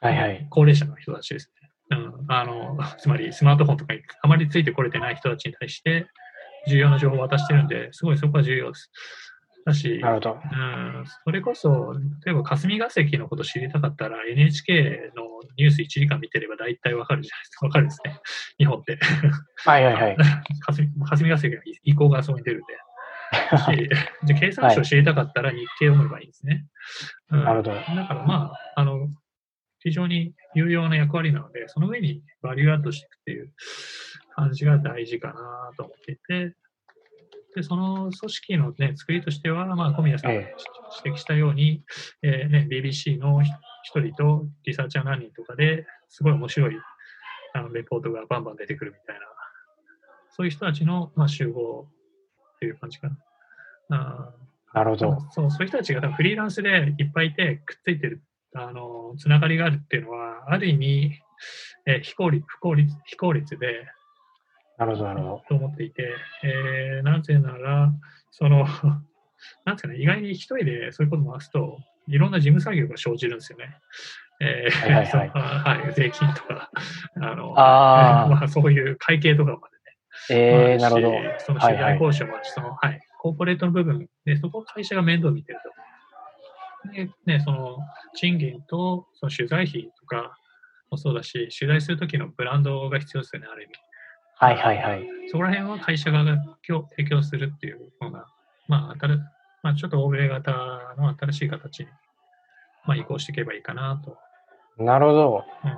[0.00, 0.46] はいはい。
[0.50, 1.70] 高齢者の人たちですね。
[1.90, 6.06] うん、あのつまりスマートフォンとかにあまりついてこれてない人たちに対して
[6.68, 8.90] 重要な情報を渡してるんで、すごいそこは重要です。
[9.68, 10.30] だし、なるほど。
[10.32, 11.94] うん、それこそ、
[12.24, 15.24] 例えば霞が関のこと知りたかったら NHK の
[15.56, 17.66] ニュース1時間見てれば大体わかるじゃないですか。
[17.66, 18.20] わかるですね。
[18.58, 18.98] 日本って。
[19.64, 20.16] はいはいはい。
[20.66, 22.66] 霞霞が関の意向がそこに出るんで。
[23.58, 26.66] しで経産省知りたかったら日経を読めばいいんですね。
[27.30, 27.74] うんなるほど。
[27.74, 29.08] だからまあ、あの、
[29.80, 33.52] 非常に有用な役割なので、その上にバリューアップしていくっていう
[34.34, 35.34] 感じが大事かな
[35.76, 36.56] と思っていて、
[37.54, 40.54] で、その組織のね、作りとしては、まあ、小宮さんがえ
[41.04, 41.82] 指摘したように、
[42.22, 46.76] えーね、BBC の一人とリサーチャー何人とかですごい面白い
[47.54, 49.22] あのレポートがバンバン出てくるみたいな、
[50.30, 51.86] そういう人たちの、まあ、集合
[52.56, 53.16] っていう感じかな。
[53.90, 55.18] あーなるほど。
[55.30, 58.22] そうそういう人たちが多分フリーランスでいっぱいいてくっついてる、
[58.54, 61.20] あの、つながりがあるっていうのは、ある意味、
[61.86, 63.86] えー非効率、不効率、非効率で、
[64.78, 66.08] なるほど、なるほと思っていて、
[66.44, 67.92] えーなぜなら、
[68.30, 68.64] その、
[69.64, 73.76] なんですかね、意外に一人でそういうこと回すと、いろんな事務作業が生じるんですよね。
[74.40, 76.70] えーはいはいはい そうはい税金とか、
[77.16, 79.96] あの、あーまあ、そういう会計とかまでね。
[80.28, 80.34] ど。
[80.34, 81.38] えー、まあなるほど。
[81.38, 85.58] その取はいはい材交渉もあるし、その、はい、コーポレートの部分で、そこを会社が面倒見てる
[86.84, 86.92] と。
[86.92, 87.78] で、ね、その、
[88.14, 90.38] 賃金と、その取材費とか
[90.90, 93.74] もそうだし、取材するときのブランドが必要ですよね、ある意味。
[94.40, 95.08] はいはいはい。
[95.30, 96.34] そこら辺は会社側が
[96.66, 98.26] 今日提供するっていうのが、
[98.68, 99.18] まあ、新
[99.62, 100.52] まあ、ちょっと欧米型
[100.96, 101.86] の新しい形に、
[102.86, 104.16] まあ、移行していけばいいかなと。
[104.82, 105.44] なるほど。
[105.64, 105.70] うん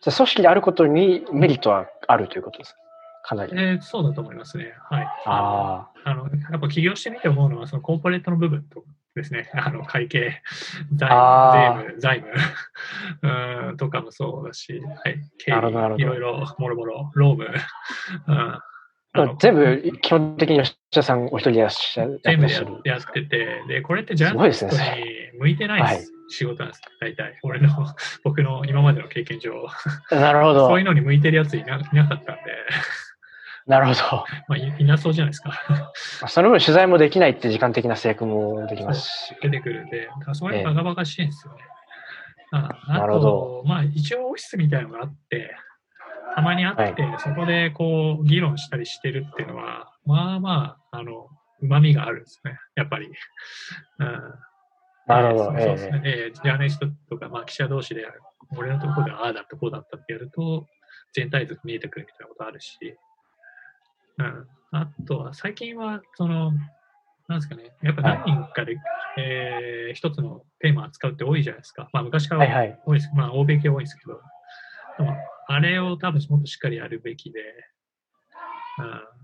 [0.00, 2.76] じゃあ組織であることにメリットはあるということです。
[3.24, 3.34] か？
[3.34, 3.52] なり。
[3.56, 4.72] えーそうだと思いますね。
[4.88, 5.06] はい。
[5.26, 8.84] ああの、やっぱ起業してみて思うのは、そのコーポレートの部分と
[9.18, 10.40] ですね、あの会計、
[10.94, 11.82] 財あー。
[11.82, 12.34] 務、財務、
[13.68, 17.54] うんとかもそうだし、はい、経理、いろいろ、もろもろ、労務、
[18.26, 19.36] うん。
[19.38, 22.20] 全部、基本的に吉田さんお一人でいらっしゃる。
[22.22, 22.46] 全部
[22.84, 24.80] やってて、で、これってジャーナリストに
[25.38, 25.98] 向いてない
[26.28, 27.38] 仕事なんです、大体。
[27.42, 27.70] 俺の、
[28.22, 29.66] 僕の今までの経験上、
[30.10, 30.68] なるほど。
[30.68, 30.84] そういう。
[30.84, 32.42] のに向いてるやついないなかったんで、
[33.68, 34.24] なるほど。
[34.48, 35.52] まあ、いいなそうじゃないですか。
[36.26, 39.36] その分取材もできないって時間的な制約もできますし。
[39.42, 41.62] 出てくるんで、それバカバカしいんですよね。
[42.50, 45.54] ああなるほと、まあ、一応オフィスみたいなのがあって、
[46.34, 51.28] たまにあって、そこでこう議論したりしてるっていうのは、まあまあ、あの、
[51.60, 53.10] 旨味があるんですね、やっぱり。
[53.98, 54.18] うん
[55.06, 55.44] なるほど。
[55.44, 56.02] そうそうですえね。
[56.04, 58.06] えージャーナリストとか、まあ、記者同士で、
[58.56, 60.66] 俺のところではああだった、こうだったってやると、
[61.14, 62.78] 全体像見えてくるみたいなことあるし、
[64.18, 64.48] うん。
[64.72, 66.52] あとは、最近は、その、
[67.28, 68.76] なんですかね、やっぱ何人かで、
[69.18, 71.88] えー一つのテーマを扱うって多いじゃないですか。
[71.94, 72.78] まあ、昔からはいはい。
[72.84, 73.10] 多いです。
[73.14, 74.20] まあ、欧米系多いですけど、
[74.98, 75.16] でも、
[75.46, 77.40] あれを多分もっとしっかりやるべきで、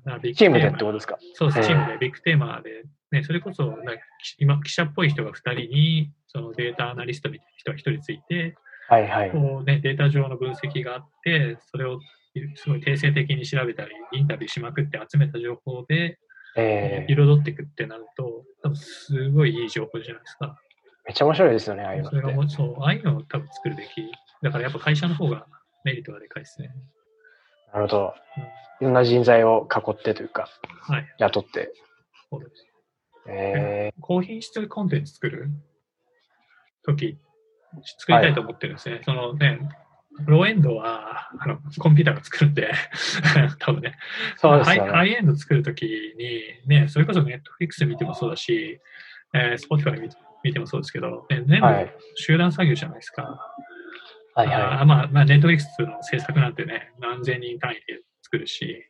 [0.06, 1.18] うん、ビッグチームでってことですか？
[1.34, 3.92] そうです、ええチームでビッグテーマで、ね、それこそ、なんか
[4.38, 8.54] 今、記者っぽい人が2人に、そのデータアナリストみたいな人が1人ついて、
[8.88, 9.30] はいはい。
[9.30, 12.00] こうね、データ上の分析があって、それを
[12.56, 16.18] すごい定性的に調べたり、インタビューしまくって集めた情報で、
[16.56, 20.58] えー、彩っていくってなると、多分すごいいい情報じゃないですか。
[21.06, 22.32] めっちゃ面白いですよね、ああいうのそれが。
[22.32, 24.10] もうそう、ああいうのを多分作るべき。
[24.42, 25.46] だからやっぱ会社の方が
[25.84, 26.70] メリットがでかいですね。
[27.72, 28.42] なるほどうん。
[28.42, 28.46] い
[28.80, 30.48] ろんな人材を囲ってというか、
[30.80, 31.72] はい、雇って。
[32.30, 32.66] そうです。
[33.26, 35.48] え高品質コンテンツ作る
[36.84, 37.18] とき、
[37.98, 39.00] 作りたいと思ってるんですね。
[39.04, 39.58] そのね、
[40.26, 42.72] ローエンドはあのコンピューターが作るんで、
[43.58, 43.96] 多分ね。
[44.36, 45.10] ー、そうですよハイハね。
[45.10, 48.80] イエンド作るときに、ね、それこそ Netflix 見てもそうだし、
[49.34, 53.22] えー、Spotify 見て見てもそうですけど、ね、全部はい集団作業じゃないですか。
[54.34, 58.84] はいはあーまあ、まあ、Netflix の制作なんてね、何千人単位で作るし、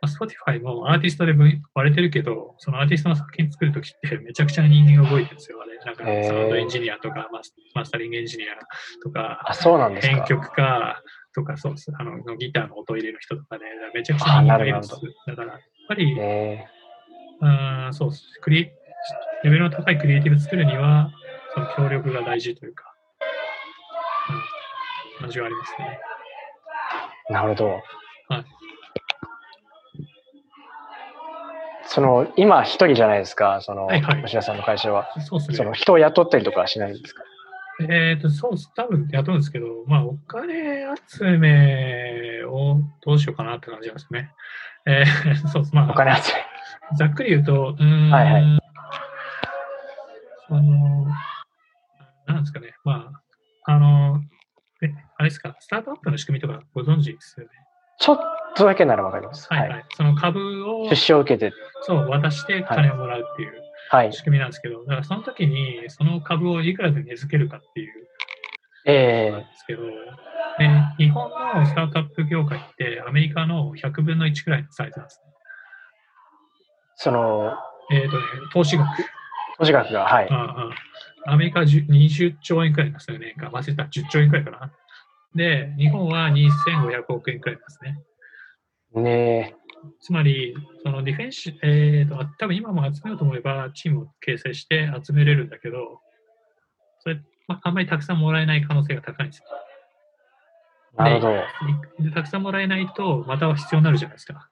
[0.00, 0.12] まあ、
[0.50, 5.58] Spotify もアーティストで分割れてるけど、そのアーティストの作品作るときってめちゃくちゃな人間が動いてるんですよ。
[5.84, 7.28] なんかサウンドエンジニアとか
[7.72, 8.54] マス、タリングエンジニア
[9.02, 9.12] とい。
[9.12, 10.14] か、あ、そうなんですか。
[10.16, 11.02] 編曲家
[11.34, 11.74] とか、そう。
[11.98, 13.64] あの、ギターの音入れの人とかね、
[13.94, 14.94] めちゃくちゃ人間がいるんです。
[15.26, 16.66] だから、やっぱり、え
[17.40, 17.46] う
[17.88, 18.10] ん、そう。
[18.42, 18.70] クリ
[19.44, 21.10] レベルの高いクリエイティブ作るには、
[21.54, 22.92] その協力が大事というか、
[25.18, 26.00] うん、感じはありますね。
[27.30, 27.68] ー、なるほど。
[27.68, 28.44] はい。
[31.98, 35.08] その、今一人じゃないですか、その、はいはい吉田さんの会社は。
[35.20, 35.56] そうですね。
[35.56, 37.24] その人を雇ったりとかはしないんですか？
[37.88, 38.72] えっ、と、そうです。
[38.74, 44.32] 多分雇うんですけど、まあ、お金集めをどうしようかなって感じですね。
[44.86, 45.74] えー そうです。
[45.74, 46.32] まあ、お金集
[46.96, 48.58] ざっくり言うと、うーん、はいはい
[50.48, 51.06] その、
[52.26, 53.10] なんですかね、ま
[53.66, 54.20] あ、あの、
[54.82, 57.52] え、あれですか、スタートアップの仕組みとかご存知ですよね？
[58.00, 58.18] ちょっ
[58.58, 59.46] とだけならわかります。
[59.50, 61.52] はい、はい、その株を出、資を受けて、
[61.82, 63.52] そう、渡して金をもらうっていう
[63.90, 64.12] はい。
[64.12, 68.08] 仕組みなんですけど、だからその時に、その株をいくらで値付けるかっていう
[68.84, 69.82] えなんですけど、
[70.58, 75.32] ね、日本のスタートアップ業界ってアメリカの100分の1くらいのサイズなんですね。
[76.96, 77.52] その、
[77.92, 78.88] えっ、とね、投資額。
[79.58, 80.28] 投資額が、はい。
[80.30, 80.70] あ
[81.26, 83.34] あアメリカは10 20兆円くらいなんですよね。
[83.38, 84.72] 忘れた、10兆円くらいかな。
[85.34, 87.98] で、日本は2500億円くらいなんですね。
[89.02, 89.54] ね
[90.00, 96.00] つまり、そのディフェンス、えーと、多分今も集めようと思えば、チームを形成して集めれるんだけど、
[97.00, 99.44] それ、まあ、あんまりたくさんもらえない可能性が高いんですよ。
[100.98, 101.28] え、なるほ
[102.00, 102.04] ど。
[102.04, 104.48] でたくさんもらえないと、また必要になるじゃないですか。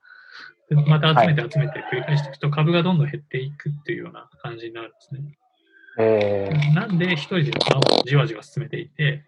[0.69, 5.39] でまた集めて集めて繰り返していくと、株がどんどん減っていくっていうような感じになるんですね。
[5.99, 9.25] えー、なんで一人でまあじわじわ進めていて、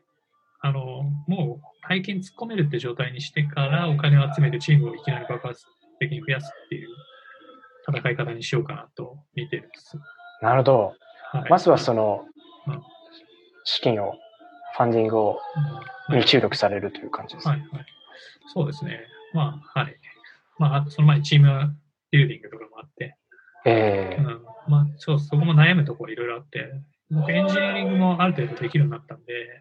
[0.61, 5.65] あの、もう大金突っ込めるって状態にしてからお金を集めてチームをいきなり爆発
[5.99, 6.89] 的に増やすっていう
[7.89, 9.97] 戦い方にしようかなと見てるんです。
[10.43, 10.95] なるほど。
[11.33, 12.25] はい、まずはその
[12.67, 12.83] うん、
[13.65, 14.13] 資金を、
[14.77, 17.49] ファンディングを、うんに注力されるという感じです。
[17.49, 17.69] はいはい。
[18.55, 19.01] そうですね。
[19.35, 19.97] まあ、はい。
[20.59, 21.77] まあ、その前にチーム
[22.11, 23.17] ビルディングとかもあって、
[23.67, 26.73] えー、うん、まあ、そう、そこも悩むところいろいろあって、
[27.11, 29.58] 僕エンジニアリングもある程度できるようになったんで、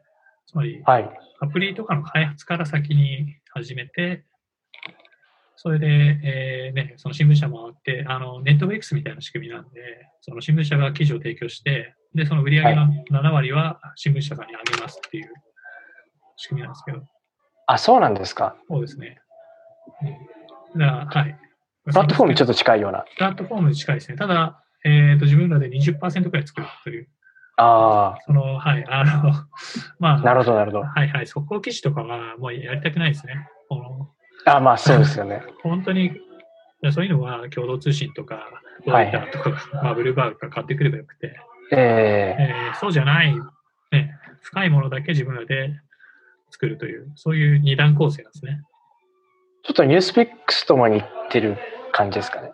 [0.48, 1.10] つまり、はい。
[1.39, 4.26] アプリとかの開発から先に始めて、
[5.56, 15.34] それで、えーね、その新聞社もあって、あの、ネットフリックスみたいな仕組みなんで、その新聞社が記事を提供して、で、その売り上げの7割は新聞社さんにあげますっていう
[16.38, 17.02] 仕組みなんですけど、
[17.68, 18.56] あ、そうなんですか。
[18.70, 19.20] そうですね。
[20.74, 21.38] うん、だはい。
[21.86, 22.54] プラットフォームにちょっと。
[22.54, 23.06] と近いような。
[23.18, 24.18] プラットフォームに近いですね。
[24.18, 27.10] ただ、えっ、と、自分らで20%くらい作るという、
[27.58, 29.34] あその、はい、あの、
[29.99, 30.84] まあ、あ、なるほど、なるほど。
[30.84, 33.47] はいはい、速攻記事とかはもうやりたくないですね。
[33.68, 34.10] この
[34.45, 35.41] あまあ、そうですよね。
[35.64, 36.12] 本当に、
[36.91, 38.47] そういうのは共同通信とか、
[38.86, 41.39] ロはいイターとか、まあ、ブルーバーグが買ってくればよくて、
[41.72, 43.36] ええーそうじゃない、
[43.91, 45.72] ね、深いものだけ自分らで
[46.51, 48.62] 作るという、そういう二段構成なんですね。
[49.64, 51.58] ー、ちょっとニュースピックスとも似てる
[51.91, 52.51] 感じですかね。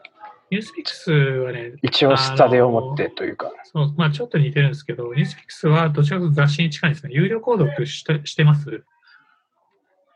[0.53, 3.51] ニュースピックスはね、一応、スタデを持ってというか。
[3.63, 7.11] そうまあ、ちょっと似てるんですけど、ニュースピックスはどちらかと雑誌に近いですね。
[7.11, 8.83] 有料購読してしてます？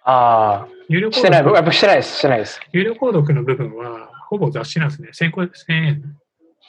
[0.03, 2.59] ああ、有料購してない、僕読やっぱしてないです、してないです。
[2.71, 5.09] 有料購読の部分は、ほぼ雑誌なんですね。
[5.11, 6.17] 1500 1000円、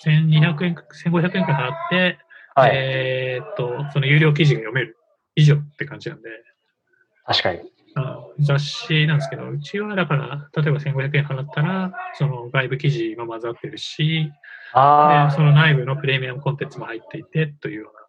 [0.03, 2.19] 1200円か、1500円くらい払って、
[2.55, 2.71] はい。
[2.73, 4.97] えーっと、その有料記事が読める
[5.37, 6.31] 以上って感じなんで、
[7.27, 7.61] 確かに。
[8.41, 14.31] あ雑誌なんですけど、うちはだから、例えば1500円払ったら、その外部記事も混ざってるし、
[14.73, 18.01] あでその内部のプレミアムコンテンツも入っていてというような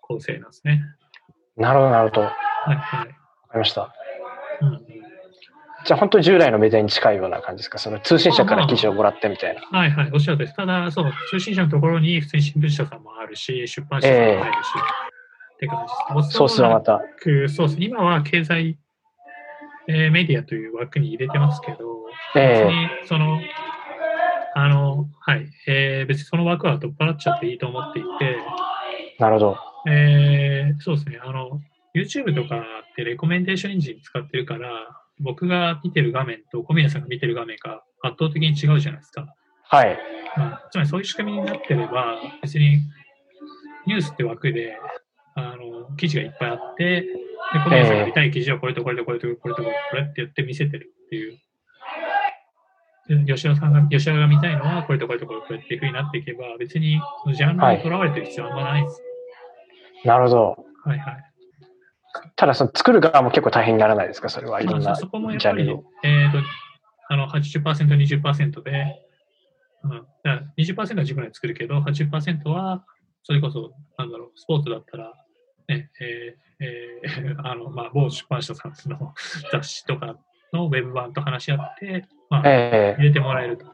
[0.00, 0.82] 構成なんですね。
[1.58, 2.20] あ、なるほど、なるほど。
[2.22, 2.32] わ
[2.66, 3.08] はいはい。
[3.08, 3.14] か
[3.54, 3.94] りました。
[4.60, 4.80] うん
[5.86, 7.76] じゃあ本当に従来のメディアに近いような感じですか？
[7.76, 9.60] その通信社から記事をもらってみたいな。
[9.78, 10.56] はいはい、おっしゃるとりです。
[10.56, 14.68] ただ、そう、通信社のところに普通に新聞社さんもあるし、出版社さんも入るし、
[15.56, 16.38] って感じです。
[16.38, 17.02] ソースはまた。
[17.20, 17.84] くそうですね。
[17.84, 18.78] 今は経済、
[19.88, 22.06] えーメディアという枠に入れてますけど、
[22.36, 23.38] え別にその、
[24.54, 28.36] あの、はい、えー別にその枠は取っ払っちゃっていいと思っていて、え
[29.18, 29.58] なるほど。
[29.90, 31.60] えーそうですね、あの、
[31.94, 34.68] YouTube とかってレコメンデーションエンジン使ってるから、
[35.20, 39.26] 僕が見てる画面と小宮さんが見てる画面が圧倒的に違うじゃないですか。
[39.64, 39.90] はい。
[40.36, 42.80] うんつまりそういう仕組みになってれば、別に
[43.86, 44.76] ニュースって枠で、
[45.36, 47.06] あの、記事がいっぱいあって、
[47.52, 51.38] で、小宮さんが見たい記事はこれとこれとこれとこれとこれこれって言って見せてるっていう。
[53.06, 59.02] で吉田さんが、吉田が見たいのはこれとこれとこれこれっていうふうになっていけば、別にそのジャンルにとらわれてる必要はあんまないです。
[60.04, 60.56] なるほど。
[60.84, 61.24] はいはい。
[62.36, 64.28] ただその作る側も結構大変にならないですか？
[64.28, 65.84] それはいろんなまあそそこもやっぱり、ジャンルを。
[66.02, 66.38] えっ、と、
[67.08, 69.06] あの、80%、20%で、
[69.82, 72.84] うん、だから20%は自分らで作るけど、80%は、
[73.22, 75.12] それこそ、なんだろう、スポーツだったら、
[75.68, 79.14] ね、えーえー あの、まあ、某出版社さんの
[79.52, 80.16] 雑誌とか
[80.52, 83.00] のウェブ版と話し合って、まあ、ええ。
[83.00, 83.66] 入れてもらえると。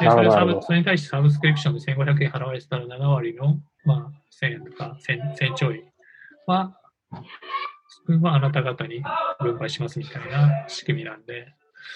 [0.00, 5.84] で、なそれをサブそれに対してサブスクリプションで1500円払われてたら7割の、まあ、1000円とか 1000, 1000ちょい
[6.46, 6.78] は、
[8.06, 9.02] 分はあなた方に
[9.40, 11.48] 分配しますみたいな仕組みなんで、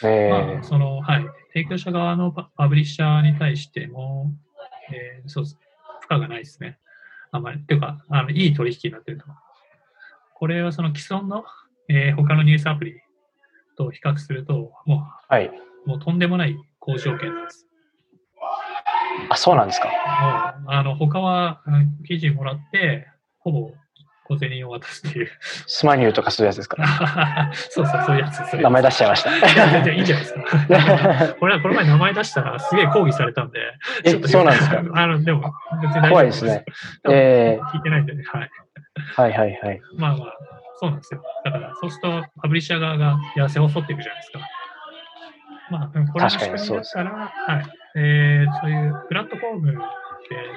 [0.02, 4.32] えまあ、その、はい、提供者側のパパブリッシャーに対しても、
[4.92, 5.54] えーそう負
[6.14, 6.78] 荷がないですね。
[7.32, 7.58] あんまり。
[7.58, 9.24] っていうか、あのいい取引になってると。
[10.34, 11.44] これはその既存の、
[11.88, 13.00] えー他のニュースアプリ
[13.76, 15.46] と比較すると、もはい。
[15.86, 17.66] う、もうとんでもない好条件です。
[19.28, 19.88] あ、そうなんですか。
[20.62, 23.06] もう、あの、他は、うん記事もらって、
[23.38, 23.70] ほぼ
[24.30, 25.28] 小銭を渡すっていう。
[25.66, 26.76] スマニューとかそういうやつですか。
[27.70, 28.38] そうそう、そういうやつ。
[28.38, 30.42] やつ名前出しちゃいましいや全然いいじゃないですか。
[31.26, 31.34] た。
[31.34, 33.58] これはこの前名前出したらすげえ抗議されたんで、
[34.04, 34.82] えちょっとそうなんですか？
[34.94, 35.52] あの、でも、
[35.82, 36.64] 別に大丈夫怖いですね。
[37.08, 38.50] ええ聞いてないんでね、はい。
[39.16, 39.80] はいはいはい。
[39.96, 40.34] まあまあ、
[40.78, 41.22] そうなんですよ。
[41.44, 44.40] だから、そうすると、パブリッシャー側が、いや、背を反っていくじゃないですか。
[45.70, 47.10] まあ、これの仕組みだったら、
[47.46, 47.64] はい。
[47.96, 49.76] えー、そういうプラットフォームっ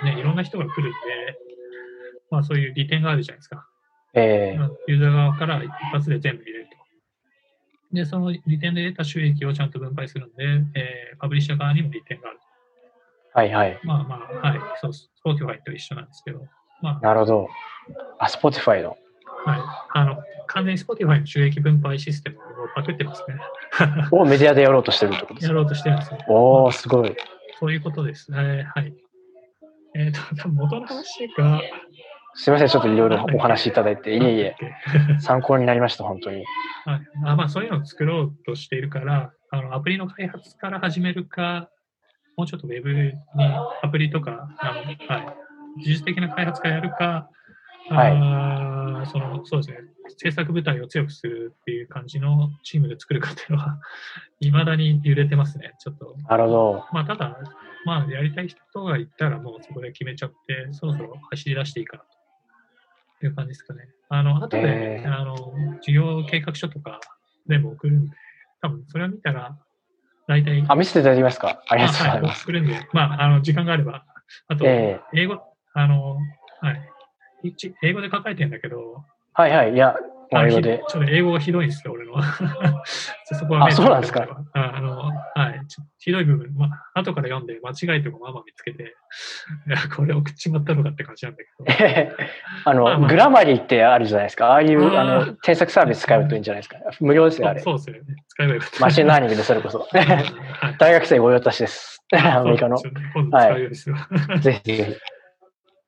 [0.04, 0.98] てね、いろんな人が来るんで、
[2.34, 3.68] まあそういう利点があるじゃないですか。
[4.16, 6.78] ええまあユーザー側から一発で全部入れると。
[7.96, 10.44] で、その利点で得た収益をちゃんと分配するんで、
[10.80, 12.40] えーパブリッシャー側にも利点がある。
[13.36, 13.80] はいはい。
[13.84, 16.46] まあまあ、はい、そう、 Spotify と一緒なんですけど、
[16.82, 17.48] まなるほど。
[18.20, 18.98] あ、 Spotify の。
[19.46, 19.62] あ、はい、
[19.94, 20.18] あの、
[20.48, 22.42] 完全に Spotify の収益分配システムを
[22.76, 23.36] パクってますね。
[24.12, 25.54] をメディアでやろうとしてるってことですか？
[25.54, 26.18] やろうとしてるんですよ。
[26.28, 27.16] おー、すごい。
[27.60, 28.32] そういうことです。
[28.32, 28.94] えーはい。
[29.96, 31.62] えっ、と、多分元の話が、
[32.36, 34.56] すいません、ちょっといろいろお話しいただいて、いえいえ、
[35.16, 35.20] え。
[35.20, 36.44] 参考になりました、本当に。
[36.86, 41.70] はい、あまあ、そういうのを作ろうとしているから、あのアプリの開発から始めるか、
[42.36, 43.14] もうちょっとウェブに
[43.84, 47.30] アプリとか、あのはい、技術的な開発からやるか、
[47.92, 49.78] あーそのそうですね、
[50.18, 53.80] 制作部隊を強くするっていう感じのチームで作るかっていうのは、
[54.40, 56.16] いまだに揺れてますね、ちょっと。
[56.30, 56.86] なるほど。
[56.92, 57.38] まあ、ただ、
[57.86, 62.04] まあ、やりたい人がいたら、もうそこで決めちゃって、そろそろ走り出していいかな
[63.20, 63.82] という感じですかね。
[64.10, 64.62] あの、後で、
[65.02, 65.36] えーあの、
[65.82, 67.00] 事業計画書とか
[67.48, 68.16] 全部送るんで、
[68.62, 69.58] 多分それを見たら、
[70.28, 71.62] 大体、あ、見せていただけますか？
[71.68, 72.44] ありがとうござはいい、ます。
[72.44, 74.06] 送るんで、まあ、あの、時間があれば、
[74.48, 75.42] あと、え英語、
[75.74, 76.18] あの、
[76.62, 76.82] はい、
[77.44, 79.04] 一英語で書かれてるんだけど、
[79.34, 79.74] はいはい。
[79.74, 79.96] いや、
[80.34, 80.84] もうあの英語でひ。
[80.92, 82.14] ちょっと英語がひどいんですよ、俺の。
[83.34, 84.28] そこはあそうなんですか？
[84.54, 85.12] ああの、は
[85.56, 85.66] い。
[85.68, 88.84] ちょひどい部分、まあ、後から読んで間違いとかまあまあ見つけて、
[89.68, 92.04] いや、これ送っちまったのかって感じなんだけど。
[92.66, 94.48] あの、まあまあ Grammarly ってあるじゃないですか。
[94.48, 96.78] ああいう、あの、添削サービス使うといいんじゃないですか。
[97.00, 97.62] 無料ですよ、あれ。
[97.62, 98.02] そうですよね。
[98.28, 98.80] 使えばよかった。
[98.82, 99.80] machine learning でそれこそ。
[99.80, 100.26] はい。
[100.80, 102.04] 大学生御用達です。
[102.12, 102.76] アメリカの。
[102.76, 102.82] ね
[103.14, 103.96] 今度使うようですよ。
[104.42, 104.96] ぜひぜひ。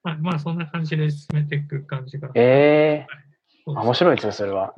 [0.04, 2.30] まあ、まあ、そんな感じで進めていく感じが。
[2.36, 3.25] ええー、
[3.66, 4.74] 面白いですね、それは。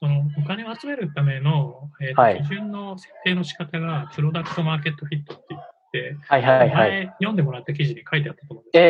[0.00, 2.42] そのお金を集めるための、えーとはい。
[2.42, 5.62] 基準の設定の仕方が、 product market fit って言っ
[5.92, 6.70] て、はいはいはい。
[6.70, 8.82] 前読んでもらった記事に書いてあったと思うんですえ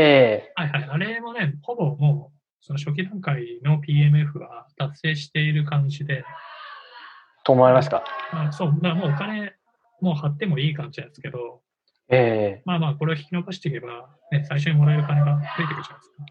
[0.48, 0.52] え。
[0.54, 0.84] はいはい。
[0.88, 6.24] あれもね、ほぼもうその初期段階の PMF は達成している感じで、
[7.44, 8.04] と思いますか？
[8.32, 9.52] まあ、そう、だからもうお金、
[10.00, 11.60] もう払ってもいい感じなんですけど、
[12.08, 12.62] ええ。
[12.64, 16.24] まあまあ、これを引き伸ばしていけば、ね、最初にもらえる金が増えてくるじゃないですか。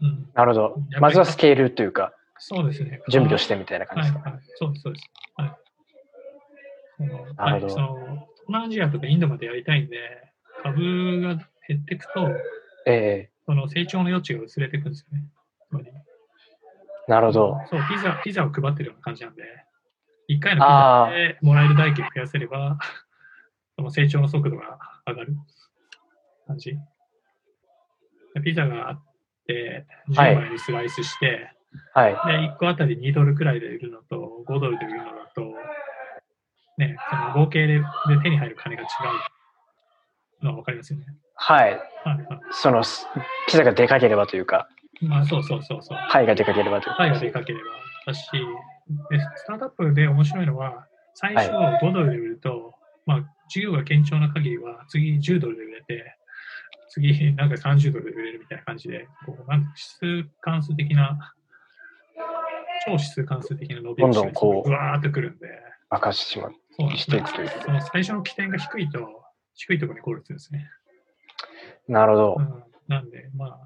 [0.00, 0.76] うん、なるほど。
[1.00, 3.00] まずはスケールというか、そうですね。
[3.08, 4.30] 準備をしてみたいな感じですか？
[4.30, 5.10] はいはい、そうです、そうです。
[5.36, 5.56] はい。
[6.98, 9.98] なるほどはい、その東南アジアとかインドまでやりたいんで、
[10.62, 11.36] 株が
[11.68, 12.28] 減っていくと、
[12.86, 15.24] ええその成長の余地が薄れていくんですよね。
[17.08, 17.60] なるほど。
[17.70, 19.44] そう、ピザ、ピザを配ってるような感じなんで、
[20.28, 22.78] 1回のピザでもらえる代金を増やせれば、
[23.76, 25.36] その成長の速度が上がる
[26.48, 26.76] 感じ。
[28.34, 29.05] でピザがあって、はい
[30.10, 31.50] 10枚にスライスして、
[31.92, 32.12] はい。
[32.12, 32.18] で、
[32.54, 35.42] 1個あたり2ドルくらいで売るのと、5ドルで売るのだと、
[36.78, 37.82] ね、その合計でで
[38.22, 38.86] 手に入る金が違
[40.42, 41.06] うのは分かりますよね。
[41.34, 41.70] はい。
[41.70, 43.06] はいはその、す
[43.48, 44.68] ピザがでかければというか、
[45.00, 45.06] い。
[45.06, 45.98] まあ、そうそうそうそう。
[46.10, 46.96] パイがでかければというか。
[46.98, 47.64] パイがでかければ
[48.06, 48.30] だし、
[49.10, 52.74] でスタートアップで面白いのは、最初5ドルで売ると、
[53.06, 56.16] まあ、事業が堅調な限りは、次10ドルで売れて、
[56.88, 59.72] 次なんか30ドルで売れるみたいな感じで、こうなんか
[60.02, 61.34] 指数関数的な、
[62.86, 65.46] 超指数関数的な伸びどんどんこううわーっとくるんで、
[65.90, 66.52] 明かしてしまう。
[66.96, 69.22] していくというその最初の起点が低いと、
[69.54, 70.68] 低いところにゴールするんですね。
[71.88, 72.42] なるほどう。
[72.42, 73.58] ん、なんで、まあ、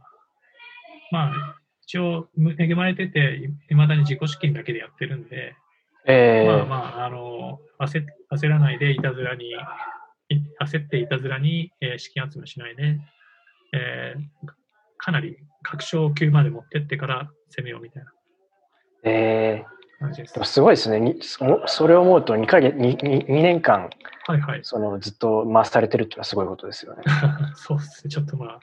[1.10, 3.36] まあ、一応、恵まれてて、
[3.68, 5.56] いいまだに自己資金だけでやってるんで、
[6.06, 9.52] ええまあまあ、あの焦焦らないでいたずらに、い
[10.61, 12.98] 焦っていたずらに、えー資金集めしないで、
[13.73, 14.51] えー
[15.02, 18.12] かなり確証級まで持ってってから攻めようみたいな
[19.05, 20.47] ええ感じですでも。
[20.47, 21.01] すごいですね。
[21.01, 23.90] にそそれを思うと2ヶ月、2, 2年間、
[24.27, 24.61] はいはい。
[24.62, 27.02] そのずっと回されてるっていうのはすごいことですよね。
[27.55, 28.11] そうですね。
[28.11, 28.61] ちょっとま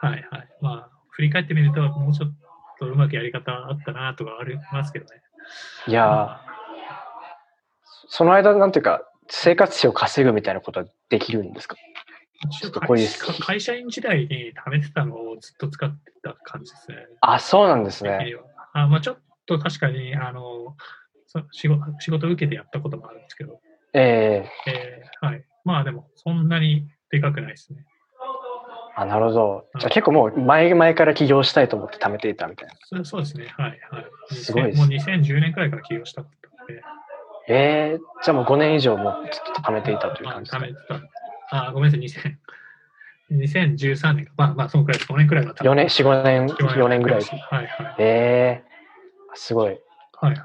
[0.00, 0.48] あ、はいはい。
[0.60, 2.32] まあ、振り返ってみると、もうちょっ
[2.78, 5.22] とうまくやり方あったなとかありますけどね。
[5.86, 6.36] いやー、
[8.08, 11.76] その間、なんていうか、生活費を稼ぐみたいなことはできるんですか？
[12.60, 16.96] ちょっとこういう会会社員時代に貯めてたのをずっと使ってた感じですね。
[17.20, 18.18] あ、そうなんですね。
[18.72, 20.76] あまあ、ちょっと確かにあの
[21.26, 23.60] そ仕事仕事を受けてやったこともあるんですけど、
[23.92, 27.84] えええーはい、まあでもそんなにでかくないですね。
[28.96, 29.64] あ、なるほど。
[29.78, 32.74] じゃあ結構もう前々から起業したいと思って貯めていたみたいな。
[33.04, 34.34] そそうですね、はいはい。
[34.34, 36.28] すごいですもう2010年くらいから起業したの
[36.66, 36.82] で、
[37.48, 40.94] ええじゃあもう5年以上もうずっと貯めていたというまあ感じですか？
[40.94, 41.08] 貯めて
[41.50, 41.66] た。
[41.68, 42.36] あ、ごめんなさい、2000
[43.32, 44.32] 2013年か。
[44.36, 45.12] まあまあ、そのくらいです。
[45.12, 47.22] 5年くらいは多分4年、4、5年、4年ぐらい。
[47.22, 47.94] はいはい。
[47.98, 48.70] ええ
[49.34, 49.78] すごい。
[50.20, 50.38] はいはい。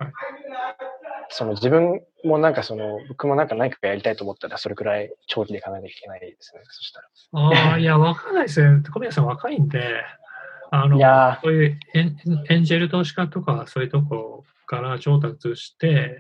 [1.30, 6.62] その自分もなんかその、僕もなんか何かやりたいと思ったら、それくらい長期でいかないといけないですね。
[6.66, 7.08] そしたら。
[7.34, 8.82] ああ、いや、わかんないですね。
[8.94, 10.04] 小宮さん若いんで、
[10.72, 12.18] あのいや、そういうエン
[12.50, 16.20] エンジェル投資家とか、そういうとこから調達して、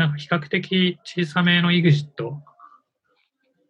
[0.00, 2.24] なんか比較的小さめの EXIT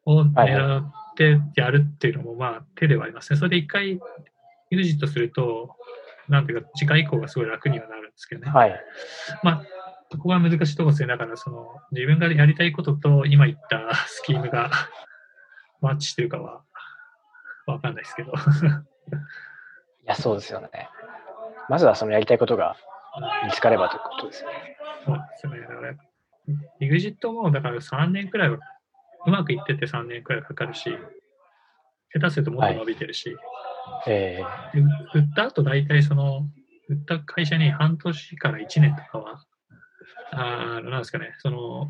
[0.05, 3.37] をはい狙ってやるっていうのも、まあ、手ではありますね。
[3.37, 3.99] それで一回
[4.71, 5.75] EXIT すると、
[6.29, 8.53] なんていうか、次回以降がすごい楽にはなるんですけどね。
[8.53, 8.81] はい。
[9.43, 9.65] まあ、
[10.09, 11.09] ここが難しいところですね。
[11.09, 14.71] だから、その、自分がやりたいことと、今言ったスキームが
[15.83, 16.63] マッチしてるかは、
[17.67, 18.33] わかんないですけど。
[18.33, 18.37] い
[20.07, 20.89] や、そうですよね。
[21.69, 22.77] まずはそのやりたいことが
[23.45, 24.77] 見つかればということですよね。
[25.05, 26.10] そうですね。
[26.49, 28.59] だから、EXIT も、だから3年くらいは、
[29.27, 30.91] うまくいってて3年くらいかかるし、
[32.13, 33.37] 下手するともっと伸びてるし、
[34.07, 34.43] え
[34.75, 34.81] で
[35.15, 36.49] 売った後大体その、
[36.89, 39.45] 売った会社に半年から1年とかは、
[40.33, 41.89] あーなんですかね、その、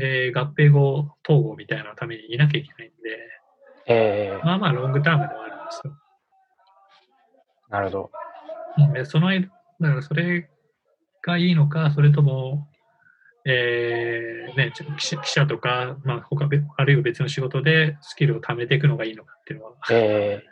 [0.00, 4.40] えー合併後、統合みたいなのためにいなきゃいけないんで、ー、え。
[4.42, 5.96] まあまあロングタームではあるんですよ。
[7.68, 8.10] ー、なるほど。
[9.04, 9.48] その間、
[9.80, 10.50] だからそれ
[11.22, 12.68] がいいのか、それとも、
[13.46, 20.42] えーね、記者とか、まあ、他べあるいは別の仕事でスキルを貯めていくのがいいのかっていうのは、え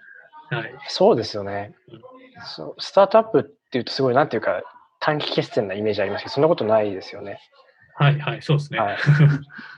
[0.51, 0.74] ー、はい。
[0.89, 2.01] そうですよねうん。
[2.44, 4.62] そうスタートアップっていうとすごい、なんていうか、
[5.01, 7.40] 短期決戦なイメージありますけど、そんなことないですよね。
[7.94, 8.78] はい、はい、そうですね。
[8.78, 8.97] はい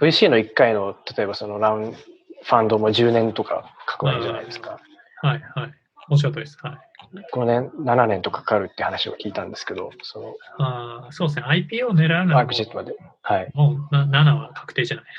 [0.00, 4.78] VC の1回の、例えばそのラウンファンドも10年とかかかるじゃないですか。
[5.22, 5.74] はい、はい。
[6.10, 6.58] おっしゃるとりです。
[6.60, 6.78] はい。
[7.32, 11.46] 5年、7年とかかかるって話を聞いたんですけど、そのあーそうですね。
[11.46, 12.96] IPO を狙うならマークジェットまで。
[13.22, 13.50] はい。
[13.54, 15.06] もうな7は確定じゃない。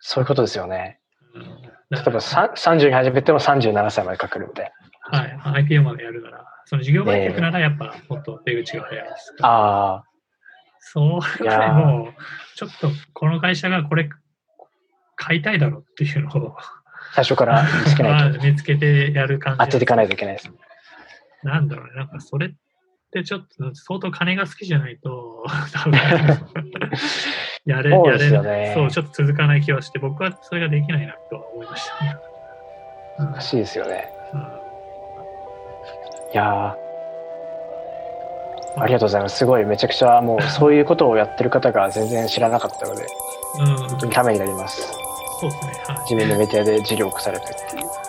[0.00, 0.98] そういうことですよね。
[1.34, 1.42] うん、
[1.90, 4.72] 例えばさ30に始めても37歳までかかるみたい
[5.10, 5.18] な。
[5.18, 9.34] はい、IPO までやるなら、その事業売却ならやっぱもっと出口が早いです。
[9.42, 10.04] ああ、
[10.80, 12.14] それいやーはもう、
[12.56, 14.08] ちょっとこの会社がこれ
[15.16, 16.56] 買いたいだろうっていうのを
[17.14, 18.40] 最初から見つけないと。
[18.44, 19.58] 見つけてやる感じ。
[19.60, 20.50] 当てていかないといけないです。
[21.42, 22.50] なんだろうね、なんかそれっ
[23.12, 25.92] てちょっと相当金が好きじゃないと、多分
[27.66, 32.16] やれ、そうやれですよねそう、ちょっと続かない気はして、僕はそれができないなとは思いましたね。
[32.18, 32.34] うん
[33.32, 34.08] 難しいですよね。
[34.32, 34.40] うん
[36.32, 36.84] いやー
[38.76, 39.38] ありがとうございます。
[39.38, 43.06] すごい、めちゃくちゃもうそういうことをやってる方が全然知らなかったので、
[43.60, 44.92] うん、本当にためになります。
[45.38, 45.72] そうですね。
[45.86, 48.03] はい自分のメディアで事業を起こされてっていう。